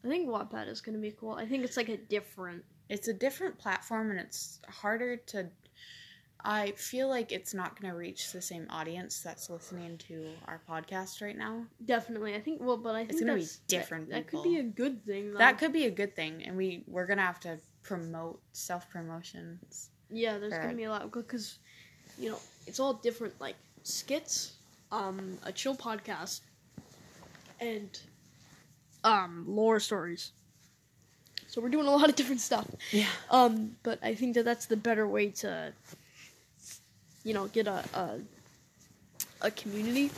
I 0.04 0.09
think 0.09 0.28
Wattpad 0.28 0.69
is 0.69 0.80
gonna 0.80 0.99
be 0.99 1.12
cool. 1.12 1.33
I 1.33 1.47
think 1.47 1.64
it's 1.64 1.76
like 1.76 1.88
a 1.88 1.97
different. 1.97 2.64
it's 2.88 3.09
a 3.09 3.12
different 3.14 3.59
platform 3.59 4.11
and 4.11 4.19
it's 4.21 4.61
harder 4.69 5.16
to 5.16 5.47
i 6.42 6.71
feel 6.73 7.07
like 7.09 7.33
it's 7.33 7.52
not 7.52 7.78
going 7.78 7.92
to 7.92 7.99
reach 7.99 8.33
the 8.33 8.40
same 8.40 8.66
audience 8.71 9.21
that's 9.21 9.50
listening 9.50 9.99
to 9.99 10.26
our 10.49 10.59
podcast 10.66 11.21
right 11.21 11.37
now 11.37 11.62
Definitely, 11.85 12.35
I 12.35 12.40
think. 12.40 12.62
Well, 12.62 12.78
but 12.78 12.95
I 12.95 13.00
think 13.00 13.11
it's 13.12 13.21
gonna 13.21 13.35
be 13.35 13.40
that's, 13.40 13.57
that- 13.57 13.69
different 13.69 14.09
That, 14.09 14.26
could 14.26 14.42
be 14.42 14.59
a 14.59 14.62
good 14.62 15.04
thing. 15.04 15.33
Though. 15.33 15.38
that 15.38 15.59
could 15.59 15.73
be 15.75 15.85
a 15.85 15.90
good 15.90 16.16
thing 16.16 16.42
and 16.47 16.57
we 16.57 16.83
we're 16.87 17.07
going 17.07 17.19
to 17.19 17.25
have 17.25 17.40
to 17.40 17.59
promote 17.83 18.40
self 18.52 18.88
promotions 18.88 19.90
Yeah, 20.11 20.38
there's 20.38 20.54
gonna 20.54 20.75
be 20.75 20.85
a 20.85 20.90
lot 20.90 21.12
because, 21.12 21.59
you 22.19 22.30
know, 22.30 22.38
it's 22.66 22.80
all 22.80 22.95
different. 22.95 23.38
Like 23.38 23.57
skits, 23.83 24.54
um, 24.90 25.37
a 25.45 25.52
chill 25.52 25.76
podcast, 25.76 26.40
and 27.61 28.00
um, 29.04 29.45
lore 29.47 29.80
stories. 29.80 30.33
So 31.49 31.61
we're 31.61 31.69
doing 31.69 31.87
a 31.87 31.90
lot 31.90 32.09
of 32.09 32.14
different 32.14 32.40
stuff. 32.40 32.66
yeah 32.92 33.07
Um, 33.30 33.76
but 33.83 33.99
I 34.02 34.14
think 34.14 34.35
that 34.35 34.45
that's 34.45 34.66
the 34.66 34.76
better 34.76 35.07
way 35.07 35.30
to, 35.42 35.73
you 37.25 37.35
know, 37.35 37.49
get 37.49 37.66
a 37.66 37.85
a, 37.95 38.21
a 39.42 39.50
community 39.50 40.10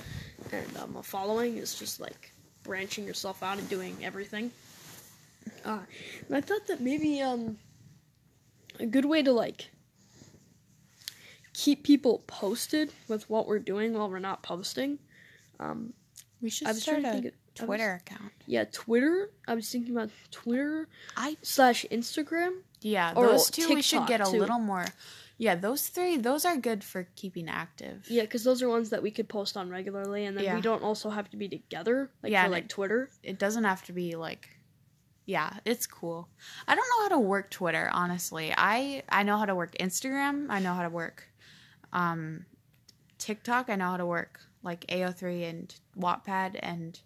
and 0.52 0.76
um, 0.76 0.96
a 0.96 1.02
following 1.02 1.56
is 1.56 1.74
just 1.78 2.00
like 2.00 2.32
branching 2.62 3.06
yourself 3.06 3.42
out 3.42 3.58
and 3.58 3.68
doing 3.68 3.96
everything. 4.02 4.50
Uh, 5.64 5.80
and 6.28 6.36
I 6.36 6.40
thought 6.40 6.66
that 6.66 6.80
maybe 6.80 7.20
um, 7.20 7.58
a 8.78 8.86
good 8.86 9.04
way 9.04 9.22
to 9.22 9.32
like 9.32 9.70
keep 11.54 11.84
people 11.84 12.22
posted 12.26 12.92
with 13.08 13.28
what 13.28 13.46
we're 13.46 13.58
doing 13.58 13.94
while 13.94 14.08
we're 14.08 14.18
not 14.18 14.42
posting. 14.42 14.98
Um, 15.60 15.92
we 16.40 16.50
should 16.50 16.68
I 16.68 16.72
was 16.72 16.82
start 16.82 17.02
trying 17.02 17.12
to 17.12 17.18
a 17.18 17.22
think 17.22 17.34
I 17.58 17.62
was- 17.64 17.66
twitter 17.66 17.92
account 17.94 18.32
yeah, 18.46 18.64
Twitter. 18.72 19.30
I 19.46 19.54
was 19.54 19.70
thinking 19.70 19.92
about 19.96 20.10
Twitter 20.30 20.88
i 21.16 21.36
slash 21.42 21.84
Instagram. 21.90 22.60
yeah 22.80 23.12
those 23.14 23.50
two 23.50 23.74
we 23.74 23.82
should 23.82 24.06
get 24.06 24.20
a 24.20 24.24
too. 24.30 24.38
little 24.38 24.58
more 24.58 24.86
yeah 25.38 25.54
those 25.54 25.88
three 25.88 26.16
those 26.16 26.44
are 26.44 26.56
good 26.56 26.82
for 26.84 27.08
keeping 27.16 27.48
active 27.48 28.06
Yeah, 28.08 28.22
because 28.22 28.44
those 28.44 28.62
are 28.62 28.68
ones 28.68 28.90
that 28.90 29.02
we 29.02 29.10
could 29.10 29.28
post 29.28 29.56
on 29.56 29.68
regularly, 29.70 30.24
and 30.26 30.36
then 30.36 30.44
Yeah. 30.44 30.54
we 30.54 30.60
don't 30.60 30.82
also 30.82 31.10
have 31.10 31.28
to 31.30 31.36
be 31.36 31.48
together, 31.48 32.10
like 32.22 32.32
Yeah, 32.32 32.44
for 32.44 32.50
like 32.50 32.64
it- 32.64 32.70
Twitter. 32.70 33.10
it 33.22 33.38
doesn't 33.38 33.64
have 33.64 33.82
to 33.84 33.92
be 33.92 34.14
like 34.16 34.48
yeah 35.24 35.58
it's 35.64 35.86
cool 35.86 36.28
i 36.66 36.74
don't 36.74 36.88
know 36.90 37.02
how 37.04 37.08
to 37.10 37.18
work 37.20 37.48
twitter 37.48 37.88
honestly 37.92 38.52
i 38.58 39.04
i 39.08 39.22
know 39.22 39.36
how 39.38 39.44
to 39.44 39.54
work 39.54 39.72
instagram 39.78 40.46
i 40.50 40.58
know 40.58 40.74
how 40.74 40.82
to 40.82 40.88
work 40.88 41.28
um 41.92 42.44
tiktok 43.18 43.70
i 43.70 43.76
know 43.76 43.90
how 43.90 43.96
to 43.96 44.04
work 44.06 44.40
like 44.64 44.84
ao3 44.88 45.48
and 45.48 45.74
wattpad 45.96 46.58
and 46.60 47.00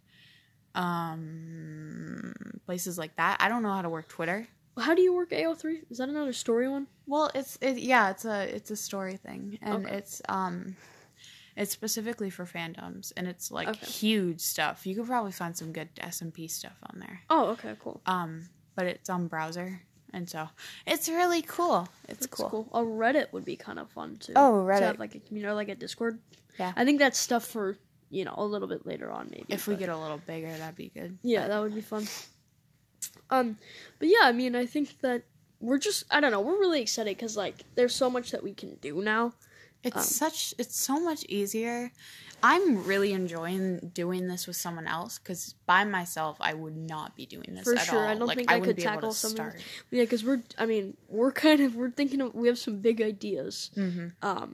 um 0.76 2.32
places 2.66 2.98
like 2.98 3.14
that 3.16 3.36
i 3.40 3.48
don't 3.48 3.62
know 3.62 3.72
how 3.72 3.82
to 3.82 3.88
work 3.88 4.08
twitter 4.08 4.46
How 4.78 4.94
do 4.94 5.00
you 5.00 5.14
work 5.14 5.30
AO3? 5.30 5.90
Is 5.90 5.98
that 5.98 6.08
another 6.10 6.32
story 6.34 6.68
one? 6.68 6.86
well 7.06 7.30
it's 7.34 7.56
it, 7.60 7.78
yeah 7.78 8.10
it's 8.10 8.24
a 8.24 8.54
it's 8.54 8.70
a 8.70 8.76
story 8.76 9.16
thing 9.16 9.58
and 9.62 9.86
Okay. 9.86 9.96
it's 9.98 10.20
um 10.28 10.76
it's 11.56 11.72
specifically 11.72 12.28
for 12.30 12.44
fandoms 12.44 13.12
and 13.16 13.26
it's 13.26 13.50
like 13.50 13.68
Okay. 13.68 13.86
huge 13.86 14.40
stuff 14.40 14.86
you 14.86 14.94
could 14.94 15.06
probably 15.06 15.32
find 15.32 15.56
some 15.56 15.72
good 15.72 15.88
smp 15.96 16.50
stuff 16.50 16.76
on 16.90 16.98
there 17.00 17.20
Oh, 17.30 17.46
okay, 17.54 17.74
cool. 17.82 18.00
um 18.06 18.48
but 18.74 18.86
it's 18.86 19.08
on 19.08 19.28
browser 19.28 19.80
and 20.12 20.28
so 20.28 20.48
it's 20.86 21.08
really 21.08 21.42
cool 21.42 21.88
it's 22.08 22.26
cool. 22.26 22.48
cool. 22.50 22.68
A 22.72 22.82
Reddit 22.84 23.32
would 23.32 23.44
be 23.44 23.56
kind 23.56 23.78
of 23.78 23.90
fun 23.90 24.16
too. 24.16 24.32
Oh, 24.36 24.52
To 24.64 24.70
Reddit. 24.70 24.80
have 24.82 24.98
like 25.00 25.14
a 25.14 25.18
community, 25.20 25.50
or 25.50 25.54
like 25.54 25.68
a 25.68 25.74
Discord. 25.74 26.20
Yeah. 26.58 26.72
I 26.76 26.84
think 26.84 27.00
that's 27.00 27.18
stuff 27.18 27.44
for 27.44 27.76
you 28.16 28.24
know 28.26 28.34
a 28.36 28.44
little 28.52 28.68
bit 28.74 28.82
later 28.90 29.08
on 29.18 29.24
maybe. 29.30 29.44
if 29.56 29.66
we 29.68 29.74
but- 29.74 29.80
get 29.82 29.88
a 29.98 29.98
little 30.04 30.20
bigger 30.32 30.52
that'd 30.60 30.74
be 30.86 30.90
good 30.98 31.12
Yeah, 31.22 31.44
that 31.50 31.58
would 31.62 31.74
be 31.74 31.84
fun. 31.94 32.04
Um, 33.30 33.58
but 33.98 34.08
yeah, 34.08 34.24
I 34.24 34.32
mean, 34.32 34.54
I 34.54 34.66
think 34.66 35.00
that 35.00 35.22
we're 35.60 35.78
just 35.88 36.04
I 36.10 36.20
don't 36.20 36.30
know, 36.34 36.40
we're 36.40 36.58
really 36.64 36.80
excited 36.80 37.16
because 37.16 37.36
like 37.36 37.56
there's 37.76 37.94
so 37.94 38.08
much 38.10 38.30
that 38.30 38.42
we 38.42 38.52
can 38.54 38.70
do 38.80 39.02
now. 39.02 39.32
it's 39.82 39.96
um, 39.96 40.02
such 40.02 40.54
it's 40.58 40.78
so 40.88 40.94
much 41.08 41.22
easier 41.28 41.92
i'm 42.42 42.84
really 42.92 43.12
enjoying 43.12 43.64
doing 44.02 44.22
this 44.32 44.46
with 44.48 44.56
someone 44.64 44.86
else 44.96 45.12
because 45.18 45.42
by 45.72 45.82
myself 45.84 46.34
i 46.40 46.52
would 46.62 46.76
not 46.94 47.08
be 47.20 47.24
doing 47.34 47.50
this 47.56 47.64
For 47.64 47.76
at 47.76 47.86
sure, 47.86 48.00
all 48.04 48.08
I 48.12 48.14
don't 48.18 48.26
like 48.30 48.38
think 48.38 48.50
I, 48.50 48.58
wouldn't 48.58 48.76
could 48.76 48.82
tackle 48.90 49.10
to 49.12 49.16
some 49.16 49.30
of 49.32 49.36
start 49.36 49.52
this. 49.54 49.62
Yeah, 49.96 50.04
because 50.06 50.22
we're 50.28 50.42
I 50.62 50.64
mean 50.72 50.96
we're 51.18 51.32
kind 51.46 51.60
of 51.66 51.76
we're 51.78 51.90
thinking 52.00 52.20
of 52.24 52.34
we 52.34 52.46
have 52.48 52.58
some 52.66 52.76
big 52.88 52.98
ideas. 53.12 53.70
mm-hmm. 53.76 54.08
Um, 54.28 54.48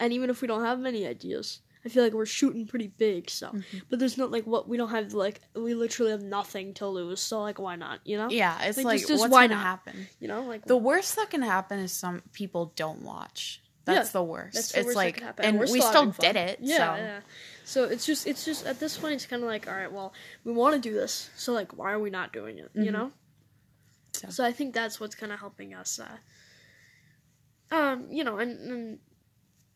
and 0.00 0.12
even 0.16 0.28
if 0.32 0.40
we 0.42 0.48
don't 0.48 0.64
have 0.70 0.78
many 0.90 1.06
ideas, 1.14 1.60
I 1.84 1.88
feel 1.88 2.02
like 2.02 2.12
we're 2.12 2.26
shooting 2.26 2.66
pretty 2.66 2.88
big. 2.88 3.30
So, 3.30 3.48
Mm-hmm. 3.48 3.78
but 3.88 3.98
there's 3.98 4.18
not 4.18 4.30
like 4.30 4.46
what 4.46 4.68
we 4.68 4.76
don't 4.76 4.90
have 4.90 5.12
like 5.14 5.40
we 5.54 5.74
literally 5.74 6.10
have 6.12 6.22
nothing 6.22 6.74
to 6.74 6.86
lose. 6.86 7.20
So 7.20 7.40
like 7.40 7.58
why 7.58 7.76
not? 7.76 8.00
You 8.04 8.16
know? 8.18 8.28
yeah 8.30 8.62
it's 8.64 8.76
Like, 8.78 8.86
like, 8.86 8.98
just- 8.98 9.08
just 9.08 9.20
what's 9.20 9.32
why 9.32 9.44
gonna 9.46 9.54
not? 9.56 9.64
happen 9.64 10.06
You 10.20 10.28
know 10.28 10.42
like 10.42 10.64
the 10.66 10.76
worst 10.76 11.16
that 11.16 11.30
can 11.30 11.42
happen 11.42 11.78
is 11.78 11.92
some 11.92 12.22
people 12.32 12.72
don't 12.76 13.02
watch 13.02 13.62
that's 13.84 14.08
Yeah, 14.08 14.12
the 14.12 14.22
worst 14.24 14.54
that's 14.54 14.72
the 14.72 14.78
it's 14.80 14.86
worst 14.86 14.94
that 14.96 15.04
like 15.04 15.20
happen. 15.20 15.44
and 15.46 15.60
we 15.60 15.66
still 15.66 15.82
still 15.82 16.06
did 16.12 16.36
it 16.36 16.58
Yeah, 16.60 16.76
so 16.76 16.82
yeah. 17.02 17.20
So 17.64 17.84
it's 17.84 18.04
just 18.06 18.26
it's 18.26 18.44
just 18.44 18.66
at 18.66 18.80
this 18.80 18.98
point 18.98 19.14
it's 19.14 19.26
kind 19.26 19.42
of 19.42 19.48
like 19.48 19.66
all 19.68 19.74
right, 19.74 19.92
well 19.92 20.12
we 20.44 20.52
want 20.52 20.74
to 20.74 20.80
do 20.80 20.92
this, 20.94 21.30
so 21.36 21.52
like 21.52 21.76
why 21.78 21.92
are 21.92 21.98
we 22.00 22.10
not 22.10 22.32
doing 22.32 22.58
it? 22.58 22.70
You 22.74 22.90
Mhm. 22.90 22.92
know? 22.92 23.12
So. 24.12 24.28
So. 24.30 24.44
I 24.44 24.52
think 24.52 24.74
that's 24.74 24.98
what's 25.00 25.14
kind 25.14 25.30
of 25.32 25.38
helping 25.38 25.74
us. 25.74 26.00
Uh, 26.00 26.16
um, 27.70 28.06
you 28.10 28.24
know, 28.24 28.38
and, 28.38 28.58
and 28.70 28.98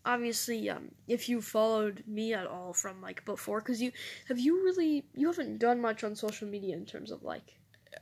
obviously, 0.04 0.68
um, 0.70 0.90
if 1.08 1.28
you 1.28 1.40
followed 1.40 2.02
me 2.06 2.34
at 2.34 2.46
all 2.46 2.72
from 2.72 3.00
like 3.00 3.24
before, 3.24 3.60
because 3.60 3.80
you 3.80 3.92
have 4.28 4.38
you 4.38 4.62
really 4.64 5.04
you 5.14 5.26
haven't 5.26 5.58
done 5.58 5.80
much 5.80 6.04
on 6.04 6.14
social 6.16 6.48
media 6.48 6.76
in 6.76 6.84
terms 6.86 7.10
of 7.10 7.22
like 7.22 7.54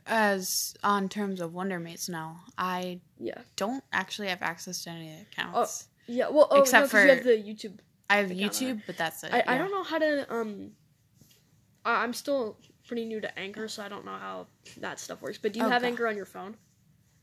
as 0.05 0.73
on 0.83 1.09
terms 1.09 1.41
of 1.41 1.53
wonder 1.53 1.77
mates 1.77 2.07
no 2.07 2.33
i 2.57 2.97
yeah 3.19 3.37
don't 3.57 3.83
actually 3.91 4.29
have 4.29 4.41
access 4.41 4.83
to 4.85 4.89
any 4.89 5.21
accounts 5.21 5.89
yeah 6.07 6.29
well 6.29 6.47
oh, 6.49 6.61
Except 6.61 6.85
no, 6.85 6.89
'cause 6.89 7.03
you 7.03 7.09
have 7.09 7.17
for- 7.19 7.23
the 7.25 7.31
YouTube 7.37 7.79
I 8.09 8.15
have 8.17 8.29
YouTube, 8.29 8.81
but 8.87 8.97
that's 8.97 9.23
it. 9.23 9.33
I, 9.33 9.43
I 9.47 9.57
don't 9.57 9.71
know 9.71 9.83
how 9.83 9.97
to 9.99 10.33
um 10.33 10.71
I- 11.85 12.03
I'm 12.03 12.13
still 12.13 12.57
pretty 12.87 13.05
new 13.05 13.19
to 13.21 13.39
Anchor, 13.39 13.67
so 13.67 13.83
I 13.83 13.89
don't 13.89 14.05
know 14.05 14.17
how 14.17 14.47
that 14.77 14.99
stuff 14.99 15.21
works. 15.21 15.37
But 15.37 15.53
do 15.53 15.59
you 15.59 15.67
have 15.69 15.81
Okay. 15.81 15.91
Anchor 15.91 16.07
on 16.07 16.15
your 16.15 16.25
phone? 16.25 16.55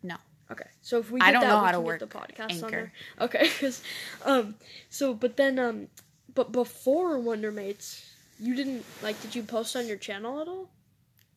No. 0.02 0.16
Okay, 0.50 0.68
so 0.80 0.98
if 0.98 1.10
we 1.10 1.20
get 1.20 1.28
I 1.28 1.32
don't 1.32 1.42
that, 1.42 1.48
know 1.48 1.60
we 1.60 1.66
how 1.66 1.72
to 1.72 1.98
get 1.98 2.10
the 2.10 2.16
work 2.18 2.28
podcast 2.30 2.62
on 2.64 2.70
there. 2.70 2.92
Anchor. 3.20 3.36
Okay, 3.38 3.48
'cause, 3.60 3.82
um, 4.24 4.54
so 4.88 5.12
but 5.14 5.36
then 5.36 5.58
um, 5.58 5.88
but 6.34 6.52
before 6.52 7.18
Wonder 7.18 7.50
Mates, 7.52 8.04
you 8.38 8.54
didn't 8.54 8.84
like. 9.02 9.20
Did 9.20 9.34
you 9.34 9.42
post 9.42 9.76
on 9.76 9.86
your 9.86 9.98
channel 9.98 10.40
at 10.40 10.48
all? 10.48 10.70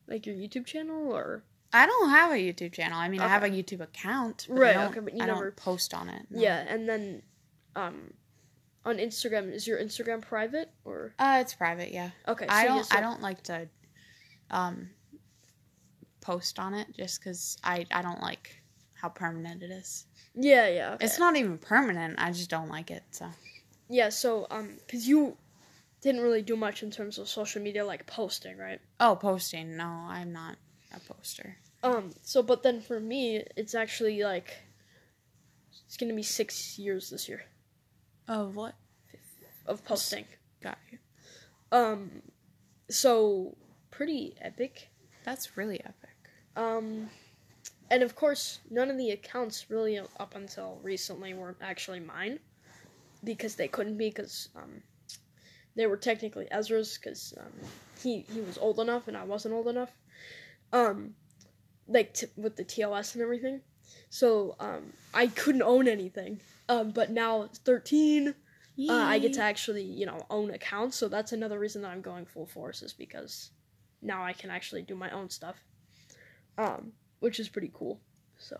Like 0.07 0.25
your 0.25 0.35
YouTube 0.35 0.65
channel 0.65 1.11
or? 1.11 1.43
I 1.73 1.85
don't 1.85 2.09
have 2.09 2.31
a 2.31 2.35
YouTube 2.35 2.73
channel. 2.73 2.97
I 2.97 3.07
mean, 3.07 3.21
I 3.21 3.27
have 3.29 3.43
a 3.43 3.49
YouTube 3.49 3.79
account, 3.81 4.45
but 4.49 4.57
Right, 4.57 4.75
okay, 4.77 4.99
but 4.99 5.13
you 5.15 5.23
I 5.23 5.25
never- 5.27 5.51
post 5.51 5.93
on 5.93 6.09
it. 6.09 6.25
no. 6.29 6.41
Yeah, 6.41 6.65
and 6.67 6.87
then 6.87 7.21
um, 7.77 8.13
on 8.85 8.97
Instagram, 8.97 9.51
is 9.53 9.65
your 9.67 9.77
Instagram 9.79 10.21
private 10.21 10.69
or 10.83 11.13
Uh, 11.17 11.37
it's 11.41 11.53
private, 11.53 11.91
yeah. 11.91 12.11
okay? 12.27 12.45
I 12.47 12.63
so 12.63 12.67
don't 12.67 12.77
yeah, 12.77 12.83
so- 12.83 12.97
I 12.97 13.01
don't 13.01 13.21
like 13.21 13.43
to 13.43 13.67
um 14.49 14.89
post 16.21 16.59
on 16.59 16.73
it 16.73 16.87
just 16.95 17.19
because 17.19 17.57
I 17.63 17.85
I 17.91 18.01
don't 18.01 18.21
like 18.21 18.60
how 19.01 19.09
permanent 19.09 19.63
it 19.63 19.71
is. 19.71 20.05
Yeah, 20.35 20.67
yeah. 20.67 20.93
Okay. 20.93 21.05
It's 21.05 21.19
not 21.19 21.35
even 21.35 21.57
permanent. 21.57 22.15
I 22.19 22.31
just 22.31 22.49
don't 22.49 22.69
like 22.69 22.91
it. 22.91 23.03
So 23.11 23.27
yeah, 23.89 24.09
so 24.09 24.47
um, 24.51 24.77
cause 24.89 25.05
you 25.05 25.37
didn't 26.01 26.21
really 26.21 26.41
do 26.41 26.55
much 26.55 26.81
in 26.83 26.91
terms 26.91 27.17
of 27.17 27.27
social 27.27 27.61
media, 27.61 27.85
like 27.85 28.05
posting, 28.07 28.57
right? 28.57 28.79
oh, 28.99 29.15
posting. 29.15 29.75
No, 29.77 29.85
I'm 29.85 30.31
not 30.31 30.55
a 30.95 30.99
poster. 30.99 31.57
Um, 31.83 32.11
so 32.21 32.43
but 32.43 32.63
then 32.63 32.79
for 32.81 32.99
me, 32.99 33.43
it's 33.57 33.75
actually 33.75 34.23
like 34.23 34.55
it's 35.85 35.97
gonna 35.97 36.13
be 36.13 36.23
six 36.23 36.77
years 36.79 37.09
this 37.09 37.27
year 37.27 37.41
Of 38.27 38.55
what? 38.55 38.75
of 39.65 39.83
posting. 39.83 40.25
Got 40.63 40.77
you. 40.91 40.97
Um, 41.71 42.21
so 42.89 43.55
pretty 43.89 44.35
epic. 44.41 44.89
That's 45.23 45.55
really 45.57 45.79
epic. 45.81 46.09
Um, 46.55 47.09
and 47.91 48.03
of 48.03 48.15
course, 48.15 48.59
none 48.69 48.89
of 48.89 48.97
the 48.97 49.11
accounts 49.11 49.69
really 49.69 49.99
up 49.99 50.33
until 50.33 50.79
recently 50.81 51.33
were 51.33 51.57
actually 51.61 51.99
mine 51.99 52.39
because 53.21 53.55
they 53.55 53.67
couldn't 53.67 53.97
be 53.97 54.07
because 54.07 54.47
um, 54.55 54.81
they 55.75 55.85
were 55.85 55.97
technically 55.97 56.47
Ezra's 56.51 56.97
because 56.97 57.33
um, 57.37 57.51
he 58.01 58.25
he 58.33 58.39
was 58.39 58.57
old 58.57 58.79
enough 58.79 59.09
and 59.09 59.17
I 59.17 59.25
wasn't 59.25 59.53
old 59.53 59.67
enough. 59.67 59.91
Um, 60.71 61.15
like 61.85 62.13
t- 62.13 62.27
with 62.37 62.55
the 62.55 62.63
TOS 62.63 63.13
and 63.13 63.21
everything, 63.21 63.59
so 64.09 64.55
um, 64.61 64.93
I 65.13 65.27
couldn't 65.27 65.63
own 65.63 65.89
anything. 65.89 66.39
Um, 66.69 66.91
but 66.91 67.11
now 67.11 67.43
it's 67.43 67.59
thirteen. 67.59 68.33
Uh, 68.89 68.93
I 68.93 69.19
get 69.19 69.33
to 69.33 69.41
actually, 69.41 69.83
you 69.83 70.05
know, 70.05 70.25
own 70.29 70.49
accounts, 70.51 70.95
so 70.95 71.09
that's 71.09 71.33
another 71.33 71.59
reason 71.59 71.81
that 71.81 71.89
I'm 71.89 72.01
going 72.01 72.25
full 72.25 72.47
force 72.47 72.81
is 72.81 72.93
because 72.93 73.51
now 74.01 74.23
I 74.23 74.31
can 74.31 74.49
actually 74.49 74.81
do 74.81 74.95
my 74.95 75.11
own 75.11 75.29
stuff, 75.29 75.57
um, 76.57 76.93
which 77.21 77.39
is 77.39 77.47
pretty 77.49 77.71
cool. 77.73 77.99
So, 78.37 78.59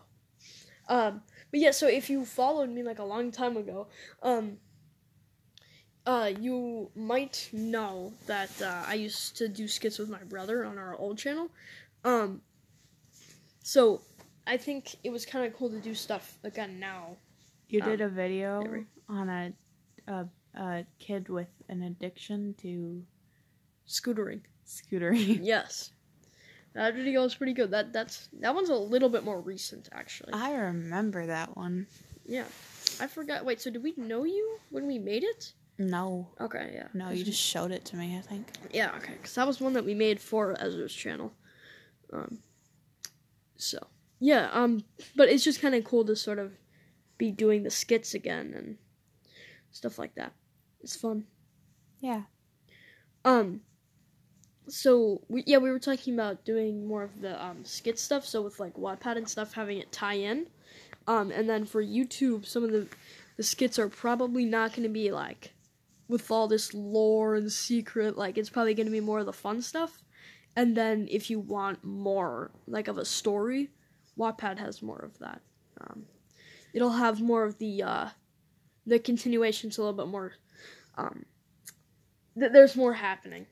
um, 0.88 1.22
but 1.50 1.60
yeah, 1.60 1.70
so 1.72 1.86
if 1.86 2.08
you 2.08 2.24
followed 2.24 2.70
me 2.70 2.82
like 2.82 2.98
a 2.98 3.04
long 3.04 3.30
time 3.30 3.56
ago, 3.56 3.86
um, 4.22 4.56
uh, 6.06 6.30
you 6.40 6.90
might 6.96 7.48
know 7.52 8.12
that 8.26 8.50
uh, 8.62 8.82
I 8.86 8.94
used 8.94 9.36
to 9.36 9.48
do 9.48 9.68
skits 9.68 9.98
with 9.98 10.08
my 10.08 10.22
brother 10.24 10.64
on 10.64 10.78
our 10.78 10.96
old 10.96 11.18
channel, 11.18 11.48
um, 12.04 12.40
so 13.62 14.00
I 14.46 14.56
think 14.56 14.96
it 15.04 15.10
was 15.10 15.24
kind 15.26 15.46
of 15.46 15.54
cool 15.56 15.70
to 15.70 15.78
do 15.78 15.94
stuff 15.94 16.38
again 16.42 16.80
now. 16.80 17.16
You 17.68 17.80
Um, 17.82 17.88
did 17.88 18.00
a 18.00 18.08
video 18.08 18.62
we- 18.62 18.86
on 19.08 19.28
a, 19.28 19.52
a 20.08 20.28
a 20.54 20.84
kid 20.98 21.28
with 21.30 21.48
an 21.68 21.82
addiction 21.82 22.54
to 22.62 23.02
Scootering. 23.88 24.42
scootering. 24.66 25.40
Yes. 25.54 25.92
That 26.74 26.94
video 26.94 27.22
is 27.24 27.34
pretty 27.34 27.52
good. 27.52 27.70
That 27.70 27.92
that's 27.92 28.28
that 28.40 28.54
one's 28.54 28.70
a 28.70 28.74
little 28.74 29.08
bit 29.08 29.24
more 29.24 29.40
recent 29.40 29.88
actually. 29.92 30.32
I 30.32 30.52
remember 30.54 31.26
that 31.26 31.56
one. 31.56 31.86
yeah. 32.24 32.44
I 33.00 33.06
forgot. 33.06 33.44
Wait, 33.44 33.60
so 33.60 33.70
did 33.70 33.82
we 33.82 33.94
know 33.96 34.24
you 34.24 34.58
when 34.70 34.86
we 34.86 34.98
made 34.98 35.24
it? 35.24 35.52
No, 35.78 36.28
Okay, 36.40 36.72
yeah. 36.74 36.88
No, 36.92 37.08
you 37.10 37.24
just 37.24 37.40
showed 37.40 37.70
it 37.72 37.84
to 37.86 37.96
me. 37.96 38.16
I 38.16 38.20
think. 38.20 38.52
Yeah, 38.72 38.92
okay. 38.98 39.14
Cuz 39.22 39.34
that 39.34 39.46
was 39.46 39.60
one 39.60 39.72
that 39.72 39.84
we 39.84 39.94
made 39.94 40.20
for 40.20 40.54
Ezra's 40.60 40.92
channel. 40.94 41.32
Um 42.12 42.42
so, 43.56 43.86
yeah, 44.18 44.50
um 44.52 44.84
but 45.16 45.28
it's 45.28 45.44
just 45.44 45.60
kind 45.60 45.74
of 45.74 45.84
cool 45.84 46.04
to 46.04 46.14
sort 46.16 46.38
of 46.38 46.52
be 47.18 47.30
doing 47.30 47.62
the 47.62 47.70
skits 47.70 48.14
again 48.14 48.52
and 48.54 48.78
stuff 49.70 49.98
like 49.98 50.14
that. 50.16 50.32
It's 50.80 50.96
fun. 50.96 51.26
Yeah. 52.00 52.22
Um. 53.24 53.60
So 54.68 55.22
we 55.28 55.42
yeah 55.46 55.58
we 55.58 55.70
were 55.70 55.78
talking 55.78 56.14
about 56.14 56.44
doing 56.44 56.86
more 56.86 57.02
of 57.02 57.20
the 57.20 57.42
um 57.42 57.64
skit 57.64 57.98
stuff. 57.98 58.24
So 58.24 58.42
with 58.42 58.60
like 58.60 58.74
Wattpad 58.74 59.16
and 59.16 59.28
stuff, 59.28 59.52
having 59.52 59.78
it 59.78 59.92
tie 59.92 60.14
in. 60.14 60.46
Um, 61.06 61.32
and 61.32 61.48
then 61.48 61.64
for 61.64 61.82
YouTube, 61.82 62.46
some 62.46 62.64
of 62.64 62.70
the 62.70 62.86
the 63.36 63.42
skits 63.42 63.78
are 63.78 63.88
probably 63.88 64.44
not 64.44 64.70
going 64.70 64.84
to 64.84 64.88
be 64.88 65.10
like 65.10 65.52
with 66.08 66.30
all 66.30 66.46
this 66.46 66.74
lore 66.74 67.34
and 67.34 67.50
secret. 67.50 68.16
Like 68.16 68.38
it's 68.38 68.50
probably 68.50 68.74
going 68.74 68.86
to 68.86 68.92
be 68.92 69.00
more 69.00 69.18
of 69.18 69.26
the 69.26 69.32
fun 69.32 69.62
stuff. 69.62 70.02
And 70.54 70.76
then 70.76 71.08
if 71.10 71.30
you 71.30 71.40
want 71.40 71.82
more 71.82 72.50
like 72.66 72.88
of 72.88 72.98
a 72.98 73.04
story, 73.04 73.70
Wattpad 74.18 74.58
has 74.58 74.82
more 74.82 74.98
of 74.98 75.18
that. 75.18 75.40
Um, 75.80 76.04
it'll 76.74 76.90
have 76.90 77.20
more 77.20 77.44
of 77.44 77.58
the 77.58 77.82
uh, 77.82 78.08
the 78.86 78.98
continuations 78.98 79.78
a 79.78 79.80
little 79.80 79.96
bit 79.96 80.08
more. 80.08 80.32
Um, 80.96 81.24
th- 82.38 82.52
there's 82.52 82.76
more 82.76 82.92
happening. 82.92 83.46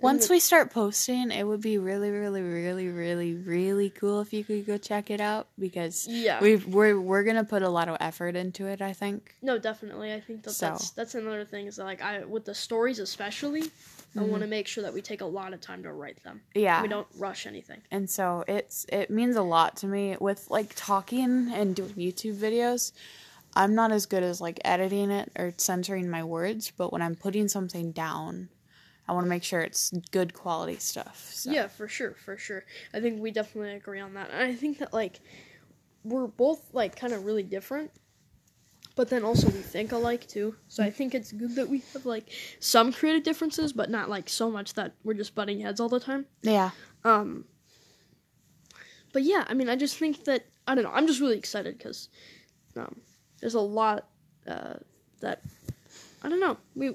Once 0.00 0.28
we 0.30 0.40
start 0.40 0.70
posting, 0.72 1.30
it 1.30 1.44
would 1.46 1.60
be 1.60 1.78
really, 1.78 2.10
really, 2.10 2.42
really, 2.42 2.88
really, 2.88 3.34
really 3.34 3.90
cool 3.90 4.20
if 4.20 4.32
you 4.32 4.42
could 4.44 4.66
go 4.66 4.76
check 4.78 5.10
it 5.10 5.20
out 5.20 5.48
because 5.58 6.06
Yeah. 6.08 6.40
we 6.40 6.56
we're 6.56 7.00
we're 7.00 7.22
gonna 7.24 7.44
put 7.44 7.62
a 7.62 7.68
lot 7.68 7.88
of 7.88 7.96
effort 8.00 8.36
into 8.36 8.66
it. 8.66 8.80
I 8.80 8.92
think. 8.92 9.34
No, 9.42 9.58
definitely. 9.58 10.12
I 10.12 10.20
think 10.20 10.42
that 10.44 10.52
So. 10.52 10.66
that's 10.66 10.90
that's 10.90 11.14
another 11.14 11.44
thing 11.44 11.66
is 11.66 11.76
that 11.76 11.84
like 11.84 12.02
I 12.02 12.24
with 12.24 12.44
the 12.44 12.54
stories 12.54 12.98
especially, 12.98 13.62
I 13.62 13.64
mm-hmm. 13.64 14.28
want 14.28 14.42
to 14.42 14.48
make 14.48 14.66
sure 14.66 14.82
that 14.82 14.94
we 14.94 15.02
take 15.02 15.20
a 15.20 15.26
lot 15.26 15.52
of 15.52 15.60
time 15.60 15.82
to 15.82 15.92
write 15.92 16.22
them. 16.24 16.40
Yeah. 16.54 16.82
We 16.82 16.88
don't 16.88 17.06
rush 17.18 17.46
anything. 17.46 17.82
and 17.90 18.08
so 18.08 18.44
it's 18.48 18.86
it 18.88 19.10
means 19.10 19.36
a 19.36 19.42
lot 19.42 19.76
to 19.78 19.86
me 19.86 20.16
with 20.20 20.50
like 20.50 20.72
talking 20.76 21.50
and 21.52 21.76
doing 21.76 21.94
YouTube 21.94 22.36
videos. 22.36 22.92
I'm 23.54 23.74
not 23.74 23.90
as 23.90 24.06
good 24.06 24.22
as 24.22 24.40
like 24.40 24.60
editing 24.64 25.10
it 25.10 25.32
or 25.36 25.52
censoring 25.56 26.08
my 26.08 26.22
words, 26.22 26.70
but 26.76 26.92
when 26.92 27.02
I'm 27.02 27.16
putting 27.16 27.48
something 27.48 27.90
down, 27.90 28.48
I 29.10 29.12
want 29.12 29.26
to 29.26 29.28
make 29.28 29.42
sure 29.42 29.60
it's 29.60 29.90
good 30.12 30.34
quality 30.34 30.76
stuff. 30.76 31.32
So. 31.34 31.50
Yeah, 31.50 31.66
for 31.66 31.88
sure, 31.88 32.14
for 32.14 32.36
sure. 32.36 32.64
I 32.94 33.00
think 33.00 33.20
we 33.20 33.32
definitely 33.32 33.74
agree 33.74 33.98
on 33.98 34.14
that. 34.14 34.30
And 34.30 34.40
I 34.40 34.54
think 34.54 34.78
that 34.78 34.92
like 34.92 35.18
we're 36.04 36.28
both 36.28 36.72
like 36.72 36.94
kind 36.94 37.12
of 37.12 37.24
really 37.24 37.42
different, 37.42 37.90
but 38.94 39.10
then 39.10 39.24
also 39.24 39.48
we 39.48 39.62
think 39.62 39.90
alike 39.90 40.28
too. 40.28 40.54
So 40.68 40.84
I 40.84 40.90
think 40.90 41.16
it's 41.16 41.32
good 41.32 41.56
that 41.56 41.68
we 41.68 41.82
have 41.92 42.06
like 42.06 42.30
some 42.60 42.92
creative 42.92 43.24
differences, 43.24 43.72
but 43.72 43.90
not 43.90 44.08
like 44.08 44.28
so 44.28 44.48
much 44.48 44.74
that 44.74 44.92
we're 45.02 45.14
just 45.14 45.34
butting 45.34 45.58
heads 45.58 45.80
all 45.80 45.88
the 45.88 45.98
time. 45.98 46.26
Yeah. 46.42 46.70
Um, 47.02 47.46
but 49.12 49.24
yeah, 49.24 49.44
I 49.48 49.54
mean, 49.54 49.68
I 49.68 49.74
just 49.74 49.98
think 49.98 50.22
that 50.26 50.46
I 50.68 50.76
don't 50.76 50.84
know. 50.84 50.92
I'm 50.92 51.08
just 51.08 51.18
really 51.18 51.36
excited 51.36 51.76
because 51.76 52.10
um, 52.76 53.00
there's 53.40 53.54
a 53.54 53.60
lot 53.60 54.06
uh, 54.46 54.74
that 55.18 55.42
I 56.22 56.28
don't 56.28 56.38
know. 56.38 56.58
We 56.76 56.94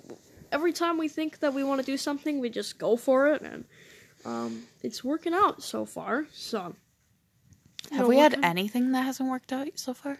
every 0.51 0.73
time 0.73 0.97
we 0.97 1.07
think 1.07 1.39
that 1.39 1.53
we 1.53 1.63
want 1.63 1.79
to 1.81 1.85
do 1.85 1.97
something, 1.97 2.39
we 2.39 2.49
just 2.49 2.77
go 2.77 2.97
for 2.97 3.33
it, 3.33 3.41
and 3.41 3.65
um, 4.25 4.63
it's 4.81 5.03
working 5.03 5.33
out 5.33 5.63
so 5.63 5.85
far. 5.85 6.25
So 6.31 6.75
Have 7.91 8.01
know, 8.01 8.07
we 8.07 8.17
had 8.17 8.43
anything 8.43 8.91
that 8.91 9.03
hasn't 9.03 9.29
worked 9.29 9.53
out 9.53 9.67
so 9.75 9.93
far? 9.93 10.19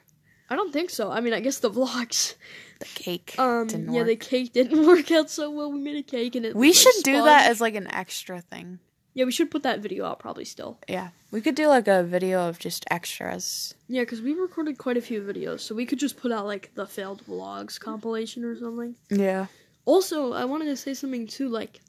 I 0.49 0.55
don't 0.55 0.71
think 0.71 0.91
so. 0.91 1.11
I 1.11 1.21
mean, 1.21 1.33
I 1.33 1.39
guess 1.39 1.59
the 1.59 1.71
vlogs. 1.71 2.35
The 2.79 2.85
cake. 2.85 3.35
Um, 3.39 3.67
yeah, 3.69 3.99
work. 3.99 4.07
the 4.07 4.15
cake 4.15 4.53
didn't 4.53 4.85
work 4.88 5.11
out 5.11 5.29
so 5.29 5.49
well. 5.49 5.71
We 5.71 5.79
made 5.79 5.97
a 5.97 6.03
cake 6.03 6.35
and 6.35 6.45
it. 6.45 6.55
we 6.55 6.67
was, 6.67 6.85
like, 6.85 6.93
should 6.93 7.03
do 7.03 7.23
that 7.23 7.49
as 7.49 7.61
like 7.61 7.75
an 7.75 7.88
extra 7.91 8.41
thing. 8.41 8.79
Yeah, 9.15 9.23
we 9.23 9.31
should 9.31 9.49
put 9.49 9.63
that 9.63 9.79
video 9.79 10.05
out 10.05 10.19
probably 10.19 10.43
still. 10.43 10.77
Yeah. 10.89 11.09
We 11.31 11.39
could 11.39 11.55
do 11.55 11.67
like 11.67 11.88
a 11.88 12.03
video 12.03 12.47
of 12.49 12.59
just 12.59 12.85
extras. 12.91 13.73
Yeah, 13.88 14.01
because 14.01 14.21
we 14.21 14.33
recorded 14.33 14.77
quite 14.77 14.97
a 14.97 15.01
few 15.01 15.21
videos, 15.21 15.61
so 15.61 15.73
we 15.73 15.85
could 15.85 15.99
just 15.99 16.17
put 16.17 16.33
out 16.33 16.45
like 16.45 16.71
the 16.75 16.85
failed 16.85 17.23
vlogs 17.25 17.79
compilation 17.79 18.43
or 18.43 18.57
something. 18.59 18.95
Yeah. 19.09 19.47
Also, 19.86 20.34
I 20.34 20.45
wanted 20.45 20.65
to 20.65 20.76
say 20.76 20.93
something 20.93 21.28
too. 21.28 21.48
Like, 21.48 21.82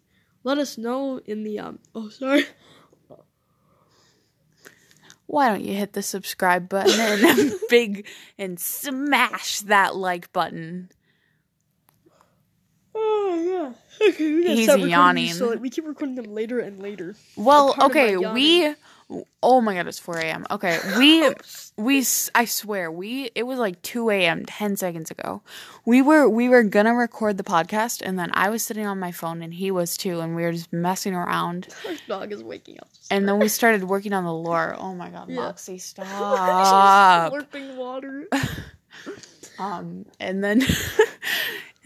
let 0.45 0.59
us 0.59 0.79
know 0.79 1.19
in 1.25 1.43
the 1.43 1.59
um. 1.59 1.79
Oh, 1.95 2.09
sorry. 2.09 2.45
Why 5.27 5.49
don't 5.49 5.65
you 5.65 5.75
hit 5.75 5.93
the 5.93 6.03
subscribe 6.03 6.69
button 6.69 7.01
and 7.01 7.53
big 7.69 8.07
and 8.39 8.61
smash 8.61 9.61
that 9.63 9.97
like 9.97 10.33
button? 10.33 10.91
Oh 12.95 13.75
yeah. 14.01 14.09
Okay, 14.09 14.33
we 14.33 14.43
gotta 14.45 14.55
He's 14.55 14.65
stop 14.71 14.79
yawning. 14.81 15.27
these 15.27 15.39
So 15.39 15.49
like, 15.49 15.61
we 15.61 15.71
keep 15.71 15.87
recording 15.87 16.15
them 16.15 16.33
later 16.33 16.61
and 16.61 16.81
later. 16.81 17.17
Well, 17.35 17.75
part 17.75 17.91
of 17.91 17.95
my 17.97 18.03
okay, 18.03 18.17
we. 18.17 18.75
Oh 19.41 19.61
my 19.61 19.75
god, 19.75 19.87
it's 19.87 20.01
four 20.01 20.19
a.m. 20.19 20.45
Okay, 20.51 20.81
we 20.99 21.33
we 21.77 22.05
I 22.35 22.45
swear 22.45 22.91
we 22.91 23.31
it 23.37 23.45
was 23.45 23.59
like 23.59 23.81
two 23.83 24.11
a.m. 24.11 24.45
ten 24.47 24.77
seconds 24.77 25.13
ago. 25.13 25.43
We 25.85 26.03
were 26.03 26.29
we 26.29 26.49
were 26.49 26.65
gonna 26.65 26.93
record 26.95 27.37
the 27.37 27.45
podcast, 27.45 28.03
and 28.05 28.19
then 28.19 28.31
I 28.35 28.51
was 28.51 28.65
sitting 28.65 28.85
on 28.85 28.99
my 28.99 29.13
phone, 29.13 29.43
and 29.43 29.55
he 29.55 29.71
was 29.71 29.97
too, 29.97 30.19
and 30.21 30.35
we 30.35 30.43
were 30.43 30.51
just 30.51 30.73
messing 30.73 31.15
around, 31.15 31.69
Our 31.87 31.95
dog 32.09 32.33
is 32.33 32.43
waking 32.43 32.79
up. 32.81 32.89
and 33.09 33.29
then 33.29 33.39
we 33.39 33.47
started 33.47 33.85
working 33.85 34.13
on 34.13 34.25
the 34.25 34.33
lore. 34.35 34.75
Oh 34.77 34.93
my 34.95 35.11
god, 35.11 35.29
Yeah. 35.29 35.37
Moxie, 35.37 35.79
stop! 35.93 37.33
Slurping 37.33 37.77
water. 37.77 38.27
um, 39.61 40.05
and 40.19 40.43
then. 40.43 40.63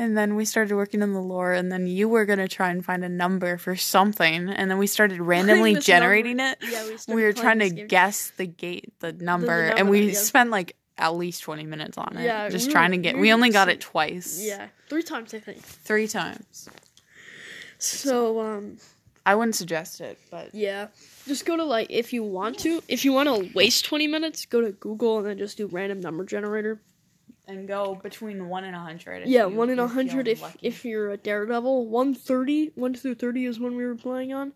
And 0.01 0.17
then 0.17 0.35
we 0.35 0.47
started 0.47 0.75
working 0.75 1.03
on 1.03 1.13
the 1.13 1.21
lore, 1.21 1.53
and 1.53 1.71
then 1.71 1.87
you 1.87 2.09
were 2.09 2.25
gonna 2.25 2.49
try 2.49 2.71
and 2.71 2.83
find 2.83 3.05
a 3.05 3.09
number 3.09 3.59
for 3.59 3.77
something, 3.77 4.49
and 4.49 4.71
then 4.71 4.79
we 4.79 4.87
started 4.87 5.21
randomly 5.21 5.75
generating 5.75 6.39
number. 6.39 6.57
it. 6.63 6.71
Yeah, 6.73 6.97
we 7.09 7.17
we 7.17 7.23
were 7.23 7.35
trying 7.35 7.59
to 7.59 7.69
game. 7.69 7.87
guess 7.87 8.31
the 8.39 8.47
gate 8.47 8.95
the 9.01 9.13
number, 9.13 9.61
and 9.61 9.77
number, 9.81 9.91
we 9.91 10.07
yeah. 10.13 10.15
spent 10.15 10.49
like 10.49 10.75
at 10.97 11.15
least 11.17 11.43
20 11.43 11.65
minutes 11.67 11.99
on 11.99 12.17
it. 12.17 12.25
Yeah, 12.25 12.49
Just 12.49 12.69
we 12.69 12.73
trying 12.73 12.93
were- 12.93 12.97
to 12.97 13.03
get, 13.03 13.15
we 13.17 13.21
we 13.23 13.33
only 13.35 13.51
got 13.51 13.69
it 13.69 13.83
twice. 13.83 14.41
Yeah, 14.43 14.69
three 14.89 15.03
times 15.03 15.35
I 15.35 15.39
think. 15.39 15.61
Three 15.61 16.09
times. 16.09 16.71
So 17.79 18.41
um, 18.41 18.79
I 19.27 19.35
wouldn't 19.35 19.57
suggest 19.57 20.01
it, 20.01 20.19
but 20.31 20.55
yeah, 20.55 20.89
just 21.27 21.45
go 21.45 21.59
to 21.59 21.65
like 21.65 21.89
if 21.91 22.15
you 22.15 22.23
want 22.23 22.59
to, 22.61 22.83
if 22.89 23.05
you 23.05 23.13
want 23.13 23.29
to 23.29 23.51
waste 23.55 23.85
twenty 23.85 24.07
minutes, 24.07 24.47
go 24.47 24.63
to 24.63 24.73
Google 24.73 25.19
and 25.19 25.27
then 25.27 25.37
just 25.37 25.59
do 25.59 25.67
random 25.67 26.01
number 26.01 26.25
generator. 26.25 26.81
And 27.51 27.69
go 27.69 27.95
between 27.95 28.49
1 28.49 28.65
and 28.65 28.75
100. 28.75 29.27
yeah, 29.29 29.47
you- 29.47 29.55
one 29.57 29.71
in 29.71 29.79
a 29.79 29.87
hundred 29.89 30.29
if 30.29 30.41
lucky. 30.43 30.59
if 30.63 30.85
you're 30.85 31.11
a 31.11 31.17
daredevil. 31.17 31.87
One 31.89 32.15
thirty, 32.15 32.73
one 32.75 32.95
through 32.95 33.15
thirty 33.17 33.45
is 33.47 33.59
when 33.61 33.77
we 33.77 33.85
were 33.85 33.95
playing 33.97 34.33
on. 34.33 34.53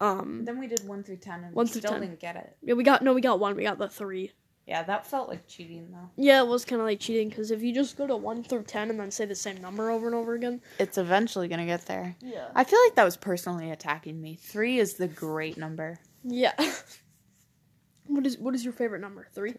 Um, 0.00 0.44
Then 0.44 0.58
we 0.60 0.68
did 0.68 0.86
1 0.86 1.02
through 1.02 1.16
10 1.16 1.42
and 1.44 1.54
One 1.54 1.66
we 1.66 1.70
through 1.72 1.80
still 1.80 1.90
10. 1.92 2.00
didn't 2.02 2.20
get 2.20 2.36
it. 2.36 2.56
yeah, 2.62 2.74
we 2.74 2.84
got 2.84 3.02
no, 3.02 3.12
we 3.14 3.20
got 3.20 3.40
one. 3.40 3.56
We 3.56 3.64
got 3.64 3.78
the 3.78 3.88
three. 3.88 4.30
Yeah, 4.64 4.82
that 4.84 5.06
felt 5.06 5.28
like 5.28 5.48
cheating 5.48 5.88
though. 5.90 6.10
Yeah, 6.16 6.42
it 6.42 6.46
was 6.46 6.64
kind 6.64 6.80
of 6.80 6.86
like 6.86 7.00
cheating 7.00 7.30
because 7.30 7.50
if 7.50 7.62
you 7.62 7.74
just 7.74 7.96
go 7.96 8.06
to 8.06 8.14
one 8.16 8.44
through 8.44 8.62
ten 8.64 8.90
and 8.90 9.00
then 9.00 9.10
say 9.10 9.24
the 9.24 9.34
same 9.34 9.60
number 9.60 9.90
over 9.90 10.06
and 10.06 10.14
over 10.14 10.34
again. 10.34 10.60
It's 10.78 10.98
eventually 10.98 11.48
going 11.48 11.60
to 11.60 11.66
get 11.66 11.86
there. 11.86 12.14
Yeah. 12.20 12.48
I 12.54 12.62
feel 12.64 12.78
like 12.86 12.94
that 12.96 13.04
was 13.04 13.16
personally 13.16 13.70
attacking 13.70 14.20
me. 14.20 14.36
3 14.40 14.78
is 14.78 14.94
the 14.94 15.08
great 15.08 15.56
number. 15.56 15.98
Yeah. 16.22 16.52
what 18.06 18.26
is 18.26 18.38
what 18.38 18.54
is 18.54 18.62
your 18.62 18.72
favorite 18.74 19.00
number? 19.00 19.26
Three. 19.34 19.54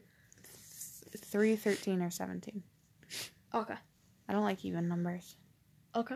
3, 1.17 1.55
13, 1.55 2.01
or 2.03 2.11
17. 2.11 2.61
Okay. 3.53 3.75
I 4.27 4.33
don't 4.33 4.43
like 4.43 4.63
even 4.65 4.87
numbers. 4.87 5.35
Okay. 5.95 6.15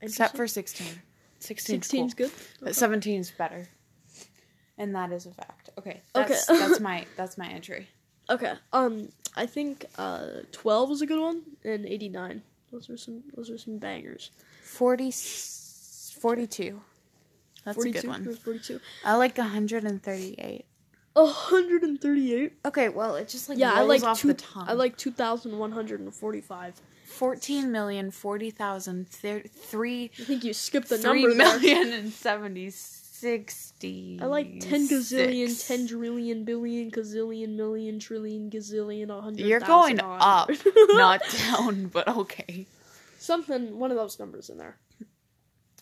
Except 0.00 0.36
for 0.36 0.46
16. 0.46 0.86
16 1.40 1.74
sixteen's 1.76 2.14
good. 2.14 2.30
But 2.60 2.74
17 2.74 3.20
is 3.20 3.30
better. 3.30 3.68
And 4.78 4.94
that 4.94 5.12
is 5.12 5.26
a 5.26 5.30
fact. 5.30 5.70
Okay. 5.78 6.00
That's, 6.14 6.48
Okay. 6.48 6.58
that's 6.58 6.80
my 6.88 7.04
that's 7.16 7.36
my 7.38 7.48
entry. 7.48 7.86
Okay. 8.30 8.54
Um, 8.72 9.08
I 9.36 9.46
think 9.46 9.84
uh, 9.98 10.26
twelve 10.52 10.90
is 10.90 11.02
a 11.02 11.06
good 11.06 11.20
one, 11.20 11.42
and 11.64 11.86
eighty 11.86 12.08
nine. 12.08 12.42
Those 12.72 12.88
are 12.90 12.96
some. 12.96 13.22
Those 13.36 13.50
are 13.50 13.58
some 13.58 13.78
bangers. 13.78 14.30
40 14.64 15.12
42. 16.20 16.80
That's 17.64 17.84
a 17.84 17.90
good 17.90 18.04
one. 18.08 18.34
Forty 18.36 18.58
two. 18.58 18.80
I 19.04 19.14
like 19.16 19.36
138. 19.38 20.64
Hundred 21.16 21.82
and 21.82 22.00
thirty 22.00 22.34
eight. 22.34 22.52
Okay, 22.64 22.88
well, 22.88 23.14
it 23.16 23.28
just 23.28 23.48
like 23.48 23.58
Yeah, 23.58 23.72
I 23.72 23.78
rolls 23.80 23.88
like 23.88 24.02
off 24.04 24.20
two. 24.20 24.28
the 24.28 24.34
tongue. 24.34 24.66
I 24.68 24.72
like 24.72 24.96
two 24.96 25.10
thousand 25.12 25.56
one 25.58 25.72
hundred 25.72 26.00
and 26.00 26.14
forty 26.14 26.40
five. 26.40 26.74
14 27.06 27.70
million 27.70 28.10
40,000 28.10 29.08
three 29.08 30.10
I 30.18 30.24
think 30.24 30.42
you 30.42 30.52
skipped 30.52 30.88
the 30.88 30.98
three 30.98 31.22
number 31.22 31.36
there. 31.36 31.60
million 31.60 31.92
and 31.92 32.12
70 32.12 32.70
60 32.70 34.18
I 34.20 34.26
like 34.26 34.60
ten 34.60 34.88
gazillion, 34.88 35.66
ten 35.66 35.86
trillion, 35.86 36.44
billion, 36.44 36.90
gazillion, 36.90 37.56
million, 37.56 37.98
trillion, 37.98 38.50
gazillion, 38.50 39.08
a 39.08 39.20
hundred. 39.20 39.46
You're 39.46 39.60
going 39.60 40.00
a 40.00 40.04
up, 40.04 40.50
not 40.76 41.22
down, 41.30 41.86
but 41.86 42.06
okay. 42.08 42.66
something. 43.18 43.78
One 43.78 43.90
of 43.90 43.96
those 43.96 44.18
numbers 44.18 44.50
in 44.50 44.58
there. 44.58 44.76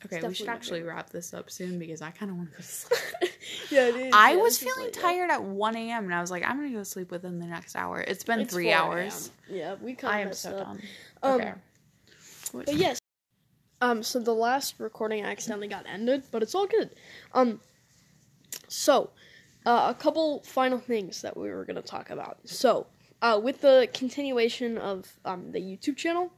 Okay, 0.05 0.25
we 0.27 0.35
should 0.35 0.49
actually 0.49 0.83
wrap 0.83 1.11
this 1.11 1.35
up 1.35 1.51
soon 1.51 1.79
because 1.81 2.01
I 2.03 2.11
kind 2.11 2.31
of 2.31 2.37
want 2.37 2.51
to 2.51 2.57
go 2.57 2.63
to 2.63 2.63
sleep. 2.69 3.32
Yeah, 3.71 3.89
it 3.89 3.97
is. 3.97 4.15
I 4.15 4.33
yeah, 4.33 4.37
was 4.37 4.59
feeling 4.59 4.91
yeah. 4.95 5.01
tired 5.01 5.31
at 5.31 5.43
1 5.43 5.77
a.m. 5.77 6.05
and 6.05 6.15
I 6.15 6.21
was 6.21 6.31
like, 6.31 6.45
I'm 6.45 6.57
gonna 6.57 6.71
go 6.71 6.83
sleep 6.83 7.11
within 7.11 7.39
the 7.39 7.47
next 7.47 7.77
hour. 7.77 8.01
It's 8.01 8.25
been 8.25 8.41
It's 8.41 8.53
three 8.53 8.73
hours. 8.73 9.31
Yeah, 9.49 9.77
we 9.81 9.95
kind 9.95 10.21
of 10.23 10.27
I 10.27 10.29
am 10.29 10.33
so 10.35 10.51
up. 10.51 10.67
done. 10.67 10.83
Um, 11.23 11.41
Okay. 11.41 11.53
But 12.53 12.75
yes. 12.75 12.99
Um, 13.81 14.03
so 14.03 14.21
the 14.21 14.35
last 14.35 14.77
recording 14.79 15.25
accidentally 15.25 15.69
got 15.69 15.87
ended, 15.87 16.23
but 16.31 16.43
it's 16.43 16.55
all 16.55 16.67
good. 16.67 16.91
Um, 17.35 17.61
so, 18.69 19.11
uh, 19.67 19.87
a 19.91 19.95
couple 20.01 20.41
final 20.43 20.79
things 20.79 21.23
that 21.23 21.37
we 21.37 21.51
were 21.51 21.65
going 21.65 21.77
to 21.77 21.83
talk 21.83 22.11
about. 22.11 22.39
So, 22.45 22.87
uh, 23.23 23.41
with 23.43 23.61
the 23.61 23.89
continuation 23.93 24.79
of 24.79 25.13
um, 25.25 25.51
the 25.53 25.61
YouTube 25.61 25.97
channel, 25.97 26.33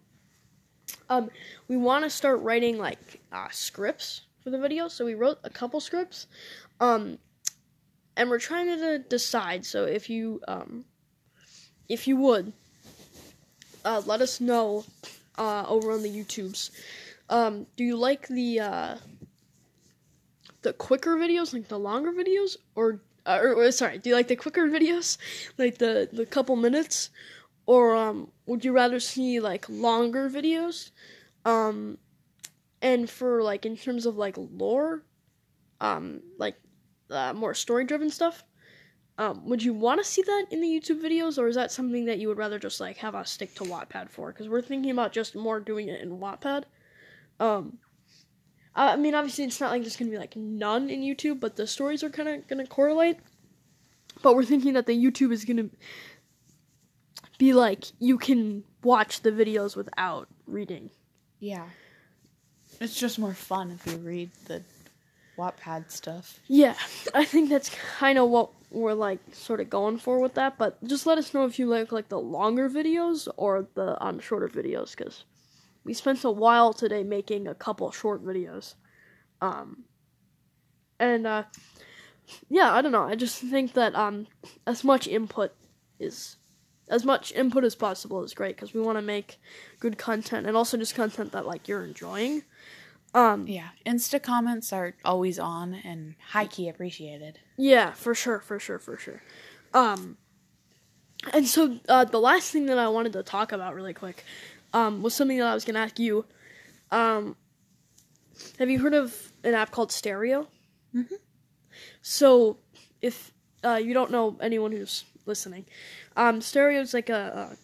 um, 1.09 1.31
we 1.69 1.77
want 1.77 2.05
to 2.05 2.11
start 2.11 2.41
writing 2.41 2.79
like 2.79 3.21
uh, 3.33 3.49
scripts 3.51 4.23
for 4.43 4.51
the 4.51 4.59
videos. 4.59 4.93
So 4.93 5.05
we 5.05 5.15
wrote 5.15 5.39
a 5.45 5.51
couple 5.51 5.81
scripts, 5.81 6.27
um, 6.81 7.19
and 8.17 8.31
we're 8.31 8.39
trying 8.39 8.67
to 8.67 8.99
decide. 8.99 9.67
So 9.67 9.85
if 9.85 10.09
you 10.09 10.41
um, 10.49 10.85
if 11.89 12.07
you 12.09 12.17
would, 12.17 12.53
uh, 13.85 14.03
let 14.07 14.21
us 14.21 14.41
know 14.41 14.85
uh, 15.37 15.65
over 15.67 15.93
on 15.93 16.03
the 16.03 16.09
YouTubes. 16.09 16.71
Um, 17.29 17.67
do 17.77 17.85
you 17.85 17.97
like 17.97 18.29
the 18.29 18.61
uh, 18.61 18.97
the 20.63 20.73
quicker 20.73 21.17
videos, 21.17 21.53
like 21.53 21.69
the 21.69 21.79
longer 21.79 22.13
videos, 22.13 22.57
or, 22.75 23.01
uh, 23.27 23.39
or 23.41 23.55
or 23.55 23.73
sorry, 23.73 23.99
do 23.99 24.11
you 24.11 24.17
like 24.17 24.29
the 24.29 24.37
quicker 24.37 24.69
videos, 24.69 25.19
like 25.59 25.79
the 25.79 26.09
the 26.13 26.27
couple 26.27 26.57
minutes, 26.57 27.11
or 27.67 27.95
um, 27.95 28.31
would 28.47 28.65
you 28.65 28.73
rather 28.73 29.01
see 29.01 29.41
like 29.41 29.69
longer 29.69 30.29
videos? 30.29 30.91
Um, 31.45 31.99
and 32.83 33.09
for 33.09 33.43
like 33.43 33.65
in 33.65 33.77
terms 33.77 34.07
of 34.07 34.17
like 34.17 34.37
lore, 34.37 35.03
um, 35.85 36.23
like 36.39 36.57
uh, 37.11 37.35
more 37.35 37.53
story 37.53 37.85
driven 37.85 38.11
stuff. 38.11 38.43
Um, 39.19 39.49
would 39.49 39.63
you 39.63 39.75
want 39.75 40.03
to 40.03 40.11
see 40.11 40.23
that 40.23 40.47
in 40.51 40.61
the 40.61 40.67
YouTube 40.67 41.01
videos, 41.01 41.39
or 41.39 41.47
is 41.47 41.55
that 41.55 41.71
something 41.71 42.07
that 42.07 42.19
you 42.19 42.27
would 42.29 42.39
rather 42.39 42.59
just 42.59 42.81
like 42.81 42.97
have 42.97 43.15
us 43.15 43.31
stick 43.31 43.55
to 43.57 43.65
Wattpad 43.65 44.09
for? 44.09 44.33
Because 44.33 44.49
we're 44.49 44.63
thinking 44.63 44.91
about 44.91 45.13
just 45.13 45.37
more 45.37 45.61
doing 45.61 45.89
it 45.89 46.01
in 46.01 46.19
Wattpad. 46.19 46.65
Um, 47.39 47.79
I 48.75 48.97
mean, 48.97 49.15
obviously, 49.15 49.45
it's 49.45 49.61
not 49.61 49.71
like 49.71 49.83
there's 49.83 49.97
gonna 49.97 50.11
be 50.11 50.19
like 50.19 50.35
none 50.35 50.89
in 50.91 51.03
YouTube, 51.03 51.39
but 51.39 51.55
the 51.55 51.67
stories 51.67 52.03
are 52.03 52.11
kind 52.11 52.29
of 52.29 52.49
gonna 52.49 52.67
correlate. 52.67 53.19
But 54.23 54.35
we're 54.35 54.45
thinking 54.45 54.73
that 54.73 54.87
the 54.87 54.97
YouTube 54.97 55.33
is 55.33 55.45
gonna 55.45 55.69
be 57.39 57.53
like 57.53 57.85
you 58.01 58.17
can 58.17 58.65
watch 58.83 59.21
the 59.21 59.31
videos 59.31 59.77
without 59.77 60.29
reading. 60.47 60.91
Yeah. 61.41 61.67
It's 62.81 62.99
just 62.99 63.19
more 63.19 63.35
fun 63.35 63.71
if 63.71 63.87
you 63.87 63.99
read 63.99 64.31
the 64.47 64.63
Wattpad 65.39 65.91
stuff. 65.91 66.41
Yeah, 66.47 66.75
I 67.15 67.25
think 67.25 67.51
that's 67.51 67.71
kind 67.99 68.19
of 68.19 68.29
what 68.31 68.51
we're 68.71 68.95
like 68.95 69.21
sort 69.33 69.61
of 69.61 69.71
going 69.71 69.99
for 69.99 70.21
with 70.21 70.35
that. 70.35 70.59
But 70.59 70.83
just 70.85 71.07
let 71.07 71.19
us 71.19 71.33
know 71.35 71.45
if 71.45 71.59
you 71.59 71.67
like 71.67 71.93
like 71.93 72.09
the 72.09 72.21
longer 72.21 72.69
videos 72.69 73.29
or 73.37 73.67
the 73.75 74.03
um 74.05 74.21
shorter 74.21 74.49
videos, 74.49 74.97
because 74.97 75.25
we 75.85 75.95
spent 75.95 76.25
a 76.25 76.31
while 76.31 76.73
today 76.73 77.03
making 77.03 77.47
a 77.47 77.55
couple 77.55 77.91
short 77.91 78.25
videos. 78.25 78.75
Um, 79.41 79.85
and 80.99 81.27
uh, 81.27 81.45
yeah, 82.49 82.73
I 82.73 82.81
don't 82.83 82.93
know. 82.93 83.05
I 83.05 83.15
just 83.15 83.41
think 83.41 83.75
that 83.75 83.95
um 83.95 84.27
as 84.67 84.85
much 84.85 85.07
input 85.07 85.53
is 85.99 86.37
as 86.89 87.05
much 87.05 87.33
input 87.33 87.65
as 87.65 87.75
possible 87.75 88.23
is 88.23 88.35
great 88.35 88.57
because 88.57 88.75
we 88.75 88.81
want 88.81 88.99
to 88.99 89.03
make 89.03 89.39
good 89.81 89.97
content 89.97 90.47
and 90.47 90.57
also 90.57 90.77
just 90.77 90.95
content 90.95 91.33
that 91.33 91.47
like 91.47 91.69
you're 91.69 91.85
enjoying. 91.85 92.43
Um, 93.15 93.47
Yeah. 93.47 93.69
Insta 93.87 94.21
comments 94.23 94.73
are 94.73 94.95
always 95.05 95.39
on 95.39 95.75
and 95.75 96.17
high 96.31 96.47
key 96.47 96.69
appreciated. 96.69 97.39
Yeah, 97.57 97.93
for 97.93 98.15
sure, 98.15 98.41
for 98.41 98.59
sure, 98.59 98.79
for 98.79 98.97
sure. 98.99 99.23
Um, 99.73 100.17
and 101.33 101.47
so 101.47 101.79
uh, 101.89 102.05
the 102.05 102.19
last 102.21 102.51
thing 102.51 102.67
that 102.67 102.79
I 102.79 102.89
wanted 102.89 103.13
to 103.15 103.23
talk 103.23 103.53
about 103.53 103.75
really 103.75 103.95
quick 103.95 104.25
um, 104.73 105.03
was 105.03 105.15
something 105.15 105.39
that 105.39 105.47
I 105.47 105.55
was 105.55 105.65
going 105.65 105.75
to 105.75 105.81
ask 105.81 105.99
you. 105.99 106.25
Um, 106.91 107.37
have 108.59 108.69
you 108.69 108.81
heard 108.81 108.95
of 108.95 109.33
an 109.45 109.55
app 109.55 109.71
called 109.71 109.93
Stereo? 109.93 110.49
Mm-hmm. 110.95 111.15
So 112.03 112.59
if 113.01 113.33
uh, 113.65 113.81
you 113.83 113.95
don't 113.95 114.11
know 114.11 114.37
anyone 114.41 114.73
who's 114.73 115.05
listening, 115.25 115.65
um, 116.17 116.41
Stereo 116.41 116.81
is 116.81 116.93
like 116.95 117.09
a, 117.09 117.57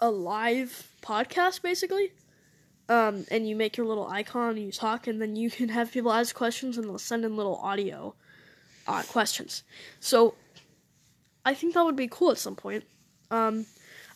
a 0.00 0.06
a 0.06 0.10
live 0.10 0.88
podcast 1.00 1.62
basically. 1.62 2.12
Um, 2.88 3.24
and 3.30 3.48
you 3.48 3.56
make 3.56 3.76
your 3.76 3.86
little 3.86 4.08
icon 4.08 4.50
and 4.50 4.66
you 4.66 4.72
talk, 4.72 5.06
and 5.06 5.22
then 5.22 5.36
you 5.36 5.50
can 5.50 5.68
have 5.68 5.92
people 5.92 6.12
ask 6.12 6.34
questions, 6.34 6.76
and 6.76 6.86
they'll 6.86 6.98
send 6.98 7.24
in 7.24 7.36
little 7.36 7.56
audio 7.56 8.14
uh, 8.86 9.02
questions. 9.04 9.62
So 10.00 10.34
I 11.44 11.54
think 11.54 11.74
that 11.74 11.84
would 11.84 11.96
be 11.96 12.08
cool 12.08 12.32
at 12.32 12.38
some 12.38 12.56
point. 12.56 12.84
Um, 13.30 13.66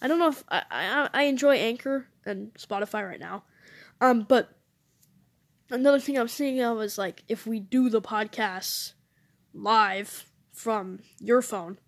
I 0.02 0.09
don't 0.09 0.18
know 0.18 0.29
if 0.29 0.44
I, 0.48 0.62
I 0.70 1.09
I 1.14 1.22
enjoy 1.22 1.57
Anchor 1.57 2.09
and 2.26 2.52
Spotify 2.55 3.09
right 3.09 3.20
now, 3.20 3.44
um, 4.00 4.26
but 4.29 4.50
another 5.70 6.00
thing 6.00 6.18
I'm 6.18 6.29
thinking 6.29 6.62
of 6.62 6.83
is 6.83 6.98
like 6.98 7.22
if 7.29 7.46
we 7.46 7.61
do 7.61 7.88
the 7.88 8.02
podcasts 8.02 8.92
live 9.55 10.26
from 10.52 11.00
your 11.18 11.40
phone, 11.40 11.79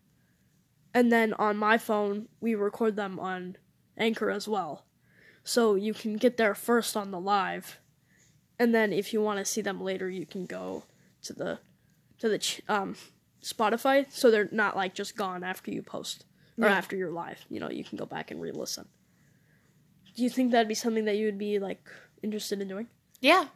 and 0.95 1.13
then 1.13 1.35
on 1.35 1.57
my 1.57 1.77
phone 1.77 2.29
we 2.41 2.55
record 2.55 2.97
them 2.97 3.19
on 3.19 3.57
Anchor 3.97 4.31
as 4.31 4.49
well, 4.49 4.87
so 5.45 5.75
you 5.75 5.95
can 5.95 6.17
get 6.17 6.37
there 6.37 6.55
first 6.55 6.97
on 6.97 7.11
the 7.11 7.21
live, 7.21 7.79
and 8.59 8.75
then 8.75 8.93
if 8.93 9.13
you 9.13 9.21
want 9.23 9.39
to 9.39 9.45
see 9.45 9.61
them 9.61 9.81
later, 9.81 10.09
you 10.11 10.27
can 10.27 10.47
go 10.47 10.85
to 11.23 11.33
the 11.33 11.59
to 12.19 12.29
the 12.29 12.39
ch- 12.39 12.61
um 12.69 12.97
Spotify, 13.43 14.11
so 14.11 14.31
they're 14.31 14.49
not 14.53 14.77
like 14.77 14.95
just 14.95 15.17
gone 15.17 15.45
after 15.45 15.71
you 15.71 15.83
post 15.83 16.25
or 16.59 16.67
Yeah. 16.67 16.75
after 16.77 16.97
you're 16.97 17.13
live. 17.13 17.45
You 17.49 17.61
know, 17.61 17.71
you 17.71 17.85
can 17.85 17.97
go 17.97 18.05
back 18.07 18.31
and 18.33 18.41
re-listen. 18.41 18.89
Do 20.17 20.23
you 20.25 20.31
think 20.31 20.51
that'd 20.51 20.67
be 20.67 20.75
something 20.75 21.05
that 21.05 21.17
you 21.17 21.27
would 21.27 21.39
be 21.39 21.59
like 21.61 21.89
interested 22.23 22.61
in 22.61 22.67
doing? 22.69 22.89
Yeah. 23.21 23.47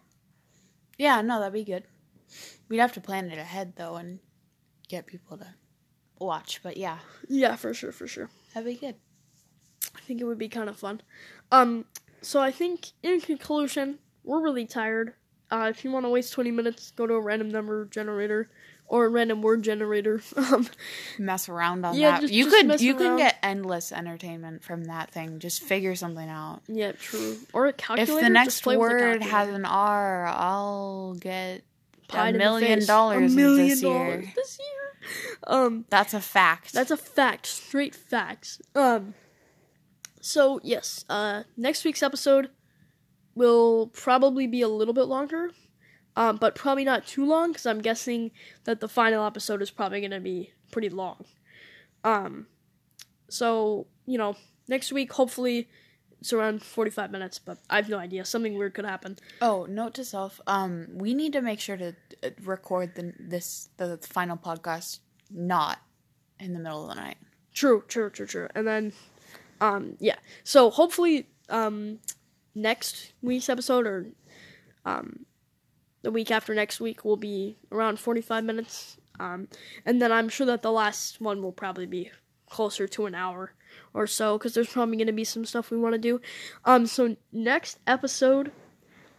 Yeah, 0.99 1.21
no, 1.23 1.38
that'd 1.40 1.53
be 1.53 1.64
good. 1.64 1.85
We'd 2.68 2.79
have 2.79 2.92
to 2.92 3.01
plan 3.01 3.31
it 3.31 3.38
ahead 3.38 3.75
though 3.77 3.97
and 3.97 4.21
get 4.88 5.07
people 5.07 5.37
to 5.38 5.47
watch, 6.21 6.61
but 6.62 6.77
yeah. 6.77 6.99
Yeah, 7.29 7.57
for 7.57 7.75
sure, 7.75 7.90
for 7.90 8.07
sure. 8.07 8.31
That'd 8.55 8.66
be 8.73 8.79
good. 8.79 8.95
I 10.03 10.05
think 10.07 10.21
it 10.21 10.25
would 10.25 10.38
be 10.38 10.49
kind 10.49 10.69
of 10.69 10.77
fun. 10.77 11.01
Um, 11.53 11.85
so 12.23 12.41
I 12.41 12.51
think 12.51 12.88
in 13.03 13.21
conclusion, 13.21 13.99
we're 14.25 14.41
really 14.43 14.67
tired. 14.67 15.15
Uh, 15.51 15.69
if 15.71 15.85
you 15.85 15.93
want 15.93 16.05
to 16.07 16.11
waste 16.11 16.33
20 16.33 16.51
minutes, 16.51 16.91
go 16.93 17.07
to 17.07 17.15
a 17.15 17.21
random 17.21 17.51
number 17.51 17.85
generator 17.85 18.49
or 18.88 19.05
a 19.05 19.09
random 19.09 19.43
word 19.43 19.62
generator. 19.62 20.21
Um, 20.37 20.67
Mess 21.19 21.49
around 21.49 21.85
on 21.85 21.95
Yeah, 21.95 22.12
that. 22.12 22.21
just- 22.23 22.33
you 22.33 22.45
just 22.51 22.57
could 22.69 22.81
you 22.81 22.93
around. 22.97 22.99
could 22.99 23.19
get 23.19 23.38
endless 23.43 23.93
entertainment 23.93 24.65
from 24.65 24.85
that 24.87 25.11
thing. 25.11 25.38
Just 25.38 25.62
figure 25.62 25.95
something 25.95 26.29
out. 26.29 26.61
yeah, 26.69 26.93
true. 26.93 27.37
Or 27.53 27.67
a 27.67 27.73
calculator. 27.73 28.12
If 28.19 28.25
the 28.25 28.31
next 28.31 28.62
play 28.62 28.77
with 28.77 28.88
the 28.91 28.95
word 28.97 29.23
has 29.23 29.49
an 29.51 29.65
R, 29.65 30.27
I'll 30.27 31.15
get 31.15 31.62
Pied 32.09 32.35
a 32.35 32.38
million 32.38 32.85
dollars 32.87 33.33
a 33.33 33.37
million 33.37 33.69
this 33.69 33.81
dollars 33.83 34.25
year. 34.25 34.33
this 34.37 34.59
year. 34.59 35.38
Um, 35.47 35.85
That's 35.91 36.12
a 36.15 36.21
fact. 36.21 36.73
That's 36.73 36.91
a 36.91 36.97
fact, 36.97 37.47
straight 37.47 37.95
facts. 37.95 38.61
Um 38.75 39.15
so 40.23 40.59
yes, 40.63 41.05
uh 41.11 41.43
next 41.57 41.85
week's 41.85 42.03
episode 42.03 42.49
will 43.35 43.89
probably 43.89 44.47
be 44.47 44.63
a 44.63 44.69
little 44.69 44.95
bit 44.95 45.05
longer. 45.05 45.51
Um 46.17 46.37
but 46.37 46.55
probably 46.55 46.85
not 46.85 47.07
too 47.07 47.27
long 47.27 47.53
cuz 47.53 47.67
I'm 47.67 47.83
guessing 47.83 48.31
that 48.65 48.81
the 48.81 48.89
final 48.89 49.27
episode 49.27 49.61
is 49.61 49.71
probably 49.71 50.01
going 50.01 50.13
to 50.13 50.21
be 50.21 50.55
pretty 50.71 50.89
long. 50.89 51.27
Um 52.05 52.47
so, 53.29 53.87
you 54.07 54.17
know, 54.17 54.37
next 54.69 54.93
week 54.93 55.13
hopefully 55.13 55.69
it's 56.23 56.33
around 56.33 56.63
45 56.63 57.11
minutes, 57.11 57.41
but 57.41 57.59
I 57.69 57.77
have 57.77 57.89
no 57.89 57.99
idea. 57.99 58.25
Something 58.25 58.57
weird 58.57 58.75
could 58.75 58.85
happen. 58.85 59.19
Oh, 59.41 59.67
note 59.69 59.95
to 59.95 60.05
self: 60.05 60.41
um, 60.47 60.87
we 60.95 61.15
need 61.15 61.33
to 61.33 61.43
make 61.43 61.59
sure 61.59 61.77
to 61.77 61.97
uh, 62.23 62.31
record 62.45 62.95
the 62.95 63.13
this 63.19 63.71
the 63.77 63.99
final 63.99 64.37
podcast 64.37 65.01
not 65.33 65.81
in 66.39 66.53
the 66.53 66.61
middle 66.61 66.89
of 66.89 66.95
the 66.95 67.03
night. 67.03 67.17
True, 67.53 67.83
true, 67.89 68.09
true, 68.09 68.27
true. 68.27 68.49
And 68.55 68.67
then, 68.69 68.93
um, 69.62 69.96
yeah. 70.01 70.18
So 70.44 70.70
hopefully, 70.70 71.27
um, 71.48 71.98
next 72.55 73.12
week's 73.22 73.48
episode 73.48 73.87
or, 73.87 74.07
um, 74.85 75.25
the 76.03 76.11
week 76.11 76.31
after 76.31 76.55
next 76.55 76.81
week 76.81 77.05
will 77.05 77.16
be 77.16 77.57
around 77.70 77.98
forty-five 77.98 78.44
minutes. 78.44 78.98
Um, 79.20 79.48
and 79.87 80.01
then 80.03 80.11
I'm 80.11 80.29
sure 80.29 80.46
that 80.46 80.62
the 80.62 80.72
last 80.72 81.20
one 81.20 81.42
will 81.42 81.53
probably 81.53 81.87
be 81.87 82.11
closer 82.51 82.88
to 82.88 83.07
an 83.07 83.14
hour 83.14 83.53
or 83.94 84.07
so 84.07 84.37
because 84.37 84.55
there's 84.55 84.72
probably 84.72 84.96
going 84.96 85.07
to 85.07 85.12
be 85.12 85.25
some 85.25 85.44
stuff 85.44 85.70
we 85.70 85.79
want 85.79 85.94
to 85.94 86.09
do. 86.11 86.20
Um, 86.64 86.87
so 86.87 87.16
next 87.31 87.79
episode. 87.87 88.51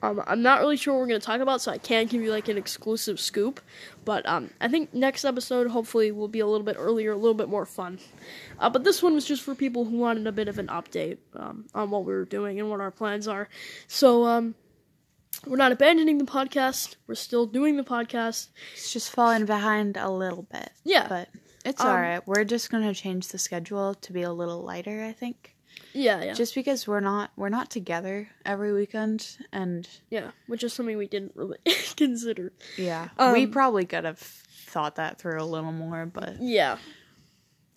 Um, 0.03 0.21
I'm 0.27 0.41
not 0.41 0.59
really 0.59 0.75
sure 0.75 0.93
what 0.93 0.99
we're 0.99 1.07
going 1.07 1.21
to 1.21 1.25
talk 1.25 1.39
about, 1.39 1.61
so 1.61 1.71
I 1.71 1.77
can't 1.77 2.09
give 2.09 2.21
you 2.21 2.29
like 2.29 2.49
an 2.49 2.57
exclusive 2.57 3.19
scoop. 3.21 3.61
But 4.03 4.25
um, 4.27 4.49
I 4.59 4.67
think 4.67 4.93
next 4.93 5.23
episode 5.23 5.67
hopefully 5.71 6.11
will 6.11 6.27
be 6.27 6.41
a 6.41 6.45
little 6.45 6.65
bit 6.65 6.75
earlier, 6.77 7.13
a 7.13 7.15
little 7.15 7.33
bit 7.33 7.47
more 7.47 7.65
fun. 7.65 7.99
Uh, 8.59 8.69
but 8.69 8.83
this 8.83 9.01
one 9.01 9.13
was 9.13 9.23
just 9.25 9.41
for 9.41 9.55
people 9.55 9.85
who 9.85 9.97
wanted 9.97 10.27
a 10.27 10.31
bit 10.33 10.49
of 10.49 10.59
an 10.59 10.67
update 10.67 11.19
um, 11.35 11.65
on 11.73 11.89
what 11.89 12.03
we 12.03 12.11
were 12.13 12.25
doing 12.25 12.59
and 12.59 12.69
what 12.69 12.81
our 12.81 12.91
plans 12.91 13.29
are. 13.29 13.47
So 13.87 14.25
um, 14.25 14.55
we're 15.47 15.55
not 15.55 15.71
abandoning 15.71 16.17
the 16.17 16.25
podcast. 16.25 16.97
We're 17.07 17.15
still 17.15 17.45
doing 17.45 17.77
the 17.77 17.83
podcast. 17.83 18.49
It's 18.73 18.91
just 18.91 19.09
falling 19.09 19.45
behind 19.45 19.95
a 19.95 20.09
little 20.11 20.43
bit. 20.51 20.69
Yeah. 20.83 21.07
but 21.07 21.29
it's 21.63 21.81
Um, 21.81 21.87
all 21.87 21.95
right. 21.95 22.27
We're 22.27 22.43
just 22.43 22.69
gonna 22.69 22.93
change 22.93 23.29
the 23.29 23.37
schedule 23.37 23.93
to 23.95 24.11
be 24.11 24.23
a 24.23 24.33
little 24.33 24.61
lighter. 24.63 25.01
I 25.03 25.13
think, 25.13 25.52
Yeah, 25.93 26.23
yeah, 26.23 26.33
just 26.33 26.55
because 26.55 26.87
we're 26.87 26.99
not 27.01 27.31
we're 27.35 27.49
not 27.49 27.69
together 27.69 28.27
every 28.45 28.73
weekend, 28.73 29.37
and 29.51 29.87
yeah. 30.09 30.31
Which 30.47 30.63
is 30.63 30.73
something 30.73 30.97
we 30.97 31.07
didn't 31.07 31.33
really 31.35 31.57
consider. 31.95 32.51
yeah, 32.77 33.09
we 33.33 33.43
Um, 33.45 33.51
probably 33.51 33.85
could 33.85 34.03
have 34.05 34.17
thought 34.19 34.95
that 34.95 35.19
through 35.19 35.39
a 35.41 35.45
little 35.45 35.71
more. 35.71 36.05
But 36.05 36.41
Yeah. 36.41 36.77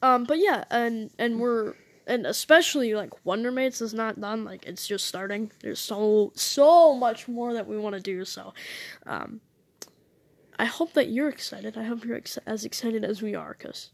Um, 0.02 0.24
but 0.24 0.38
yeah, 0.38 0.64
and 0.70 1.10
and 1.18 1.40
we're 1.40 1.74
and 2.06 2.26
especially 2.26 2.94
like 2.94 3.10
Wonder 3.24 3.50
Mates 3.50 3.80
is 3.80 3.92
not 3.92 4.20
done. 4.20 4.44
Like 4.44 4.64
it's 4.66 4.86
just 4.86 5.06
starting. 5.06 5.50
There's 5.60 5.80
so 5.80 6.32
so 6.36 6.94
much 6.94 7.28
more 7.28 7.52
that 7.52 7.66
we 7.66 7.76
want 7.78 7.94
to 7.96 8.00
do. 8.00 8.24
So, 8.24 8.54
um, 9.06 9.40
I 10.58 10.64
hope 10.64 10.94
that 10.94 11.08
you're 11.10 11.28
excited. 11.28 11.76
I 11.76 11.82
hope 11.84 12.04
you're 12.04 12.16
ex- 12.16 12.38
as 12.46 12.64
excited 12.64 13.04
as 13.04 13.20
we 13.20 13.34
are 13.34 13.56
because 13.58 13.90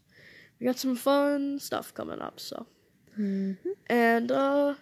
we 0.59 0.65
got 0.65 0.77
some 0.79 0.95
fun 0.95 1.59
stuff 1.59 1.93
coming 1.93 2.21
up. 2.21 2.39
So, 2.39 2.67
and 3.17 4.31
uh, 4.31 4.75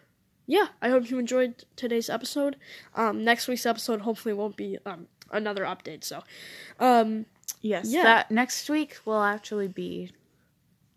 yeah, 0.48 0.68
I 0.82 0.90
hope 0.90 1.10
you 1.10 1.20
enjoyed 1.20 1.64
today's 1.76 2.10
episode. 2.10 2.56
Um, 2.96 3.24
next 3.24 3.48
week's 3.48 3.66
episode 3.66 4.02
hopefully 4.02 4.34
won't 4.34 4.56
be 4.58 4.78
um 4.86 5.08
another 5.32 5.64
update. 5.64 6.04
So, 6.04 6.24
um, 6.80 7.26
yes, 7.62 7.86
Yeah. 7.88 8.04
that 8.04 8.32
next 8.32 8.70
week 8.70 8.98
will 9.06 9.22
actually 9.24 9.68
be 9.68 10.12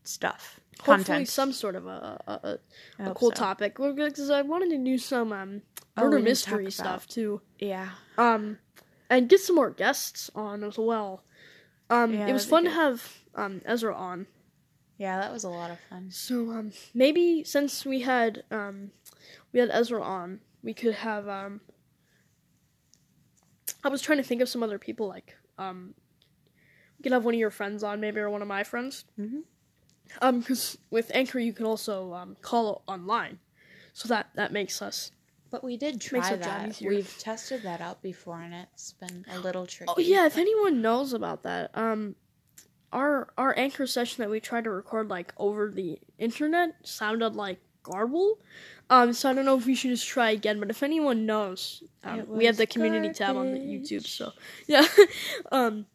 stuff 0.03 0.61
hopefully 0.81 1.05
content. 1.05 1.29
some 1.29 1.53
sort 1.53 1.77
of 1.77 1.87
a 1.87 2.59
hope 3.05 3.17
cool 3.17 3.31
so. 3.31 3.35
topic 3.37 3.77
because 3.77 4.29
I 4.31 4.43
wanted 4.43 4.71
to 4.71 4.79
do 4.85 4.99
some 4.99 5.33
um 5.33 5.63
Oh, 5.97 6.03
murder 6.03 6.17
didn't 6.17 6.25
mystery 6.29 6.71
stuff 6.73 7.07
too. 7.07 7.41
Yeah, 7.61 7.91
Um, 8.19 8.59
and 9.09 9.29
get 9.29 9.39
some 9.41 9.55
more 9.57 9.71
guests 9.71 10.29
on 10.35 10.65
as 10.65 10.77
well. 10.77 11.23
Um, 11.89 12.13
Yeah, 12.15 12.27
it 12.27 12.33
was 12.33 12.45
fun 12.45 12.65
to 12.65 12.71
have 12.71 13.19
um 13.37 13.63
Ezra 13.65 13.95
on. 13.95 14.27
Yeah, 14.97 15.19
that 15.21 15.33
was 15.33 15.45
a 15.45 15.49
lot 15.49 15.71
of 15.71 15.79
fun. 15.91 16.11
So 16.11 16.51
um 16.51 16.73
maybe 16.93 17.45
since 17.45 17.85
we 17.85 18.01
had 18.03 18.45
um 18.51 18.91
we 19.53 19.61
had 19.61 19.71
Ezra 19.73 20.03
on, 20.03 20.41
we 20.63 20.75
could 20.75 20.95
have 20.95 21.29
um 21.29 21.61
I 23.83 23.89
was 23.89 24.03
trying 24.03 24.19
to 24.19 24.25
think 24.25 24.41
of 24.43 24.49
some 24.49 24.63
other 24.63 24.79
people 24.79 25.09
like 25.09 25.37
um 25.59 25.95
we 26.99 27.03
could 27.03 27.13
have 27.13 27.25
one 27.25 27.35
of 27.35 27.41
your 27.41 27.51
friends 27.51 27.83
on 27.83 28.01
maybe 28.01 28.21
or 28.21 28.31
one 28.31 28.43
of 28.43 28.49
my 28.49 28.63
friends. 28.65 29.05
Mhm. 29.19 29.43
Um 30.21 30.43
cuz 30.43 30.79
with 30.91 31.11
Anchor 31.15 31.39
you 31.39 31.53
can 31.53 31.67
also 31.67 32.13
um 32.15 32.37
call 32.41 32.83
online. 32.87 33.41
So 33.93 34.09
that 34.09 34.31
that 34.35 34.53
makes 34.53 34.81
us 34.83 35.11
But 35.51 35.63
we 35.63 35.77
did 35.77 36.01
try 36.01 36.35
that. 36.35 36.81
We've 36.83 37.17
tested 37.19 37.63
that 37.63 37.81
out 37.81 38.03
before, 38.03 38.41
and 38.41 38.53
it's 38.55 38.93
been 38.93 39.25
a 39.29 39.39
little 39.39 39.67
tricky. 39.67 39.93
Oh 39.97 40.01
yeah, 40.01 40.27
if 40.27 40.37
anyone 40.37 40.83
knows 40.83 41.13
about 41.13 41.45
that, 41.45 41.71
um, 41.79 42.17
our 42.95 43.29
our 43.37 43.59
anchor 43.59 43.87
session 43.87 44.23
that 44.23 44.31
we 44.31 44.41
tried 44.41 44.65
to 44.65 44.71
record 44.71 45.11
like 45.11 45.35
over 45.37 45.71
the 45.71 45.99
internet 46.19 46.77
sounded 46.85 47.35
like 47.35 47.59
garble. 47.83 48.39
Um, 48.89 49.13
so 49.13 49.31
I 49.31 49.35
don't 49.35 49.45
know 49.45 49.59
if 49.59 49.67
we 49.67 49.75
should 49.75 49.91
just 49.91 50.07
try 50.07 50.31
again. 50.31 50.61
But 50.61 50.71
if 50.71 50.83
anyone 50.83 51.27
knows, 51.27 51.83
um, 52.05 52.27
we 52.29 52.47
have 52.47 52.57
the 52.57 52.67
community 52.67 53.13
tab 53.13 53.37
on 53.37 53.53
the. 53.53 53.59
YouTube. 53.59 54.07
So 54.07 54.33
yeah, 54.67 54.87
um, 55.53 55.87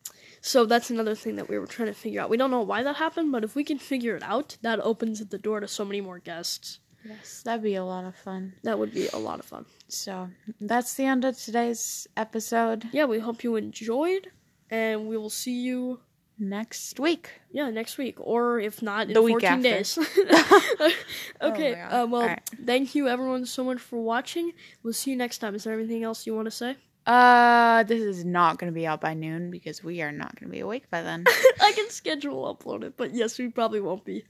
so 0.41 0.65
that's 0.65 0.89
another 0.89 1.15
thing 1.15 1.37
that 1.37 1.49
we 1.49 1.57
were 1.57 1.67
trying 1.67 1.87
to 1.87 1.93
figure 1.93 2.21
out. 2.21 2.29
We 2.29 2.37
don't 2.37 2.51
know 2.51 2.61
why 2.61 2.83
that 2.83 2.97
happened, 2.97 3.31
but 3.31 3.43
if 3.43 3.55
we 3.55 3.63
can 3.63 3.79
figure 3.79 4.15
it 4.15 4.23
out, 4.23 4.57
that 4.61 4.79
opens 4.81 5.25
the 5.25 5.37
door 5.37 5.59
to 5.61 5.67
so 5.67 5.85
many 5.85 6.01
more 6.01 6.19
guests. 6.19 6.79
Yes, 7.05 7.43
that'd 7.43 7.63
be 7.63 7.75
a 7.75 7.83
lot 7.83 8.03
of 8.03 8.15
fun. 8.15 8.53
That 8.63 8.77
would 8.77 8.93
be 8.93 9.07
a 9.07 9.17
lot 9.17 9.39
of 9.39 9.45
fun. 9.45 9.65
So 9.87 10.29
that's 10.59 10.95
the 10.95 11.05
end 11.05 11.23
of 11.23 11.37
today's 11.37 12.07
episode. 12.17 12.89
Yeah, 12.91 13.05
we 13.05 13.19
hope 13.19 13.43
you 13.43 13.55
enjoyed, 13.55 14.29
and 14.69 15.07
we 15.07 15.17
will 15.17 15.29
see 15.29 15.61
you 15.61 16.01
Next 16.41 16.99
week. 16.99 17.31
Yeah, 17.51 17.69
next 17.69 17.97
week, 17.97 18.15
or 18.19 18.59
if 18.59 18.81
not, 18.81 19.07
in 19.07 19.13
The 19.13 19.21
week 19.21 19.41
14 19.41 19.49
after. 19.49 19.61
days. 19.61 19.97
okay, 21.41 21.75
God. 21.75 22.03
uh, 22.03 22.07
well, 22.07 22.21
Alright. 22.21 22.41
thank 22.65 22.95
you 22.95 23.07
everyone 23.09 23.45
so 23.45 23.63
much 23.63 23.79
for 23.79 24.01
watching. 24.01 24.53
We'll 24.81 24.93
see 24.93 25.11
you 25.11 25.17
next 25.17 25.39
time. 25.39 25.53
Is 25.55 25.65
there 25.65 25.73
anything 25.77 26.03
else 26.03 26.25
you 26.25 26.33
want 26.35 26.45
to 26.45 26.51
say? 26.51 26.77
Uh, 27.05 27.83
this 27.83 28.01
is 28.01 28.23
not 28.23 28.57
going 28.57 28.71
to 28.71 28.75
be 28.75 28.85
out 28.87 29.01
by 29.01 29.13
noon 29.13 29.51
because 29.51 29.83
we 29.83 30.01
are 30.01 30.11
not 30.11 30.39
going 30.39 30.49
to 30.49 30.53
be 30.53 30.59
awake 30.61 30.89
by 30.89 31.01
then. 31.01 31.25
I 31.61 31.71
can 31.73 31.89
schedule 31.89 32.55
upload 32.55 32.83
it, 32.83 32.93
but 32.95 33.13
yes, 33.13 33.37
we 33.37 33.49
probably 33.49 33.81
won't 33.81 34.05
be. 34.05 34.23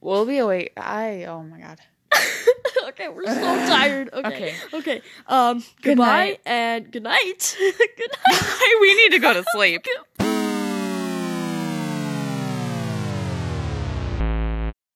we'll 0.00 0.26
be 0.26 0.38
awake. 0.38 0.72
I. 0.76 1.24
Oh 1.24 1.42
my 1.44 1.60
god. 1.60 1.80
okay, 2.88 3.08
we're 3.08 3.24
so 3.26 3.40
tired. 3.40 4.10
Okay, 4.12 4.26
okay. 4.28 4.54
Okay. 4.74 5.02
Um, 5.26 5.58
Good 5.82 5.96
goodbye 5.96 6.06
night. 6.26 6.40
and 6.46 6.90
good 6.92 7.02
night. 7.04 7.56
good 7.58 8.10
night. 8.28 8.76
we 8.80 8.94
need 8.96 9.10
to 9.12 9.18
go 9.20 9.32
to 9.32 9.44
sleep. 9.52 9.84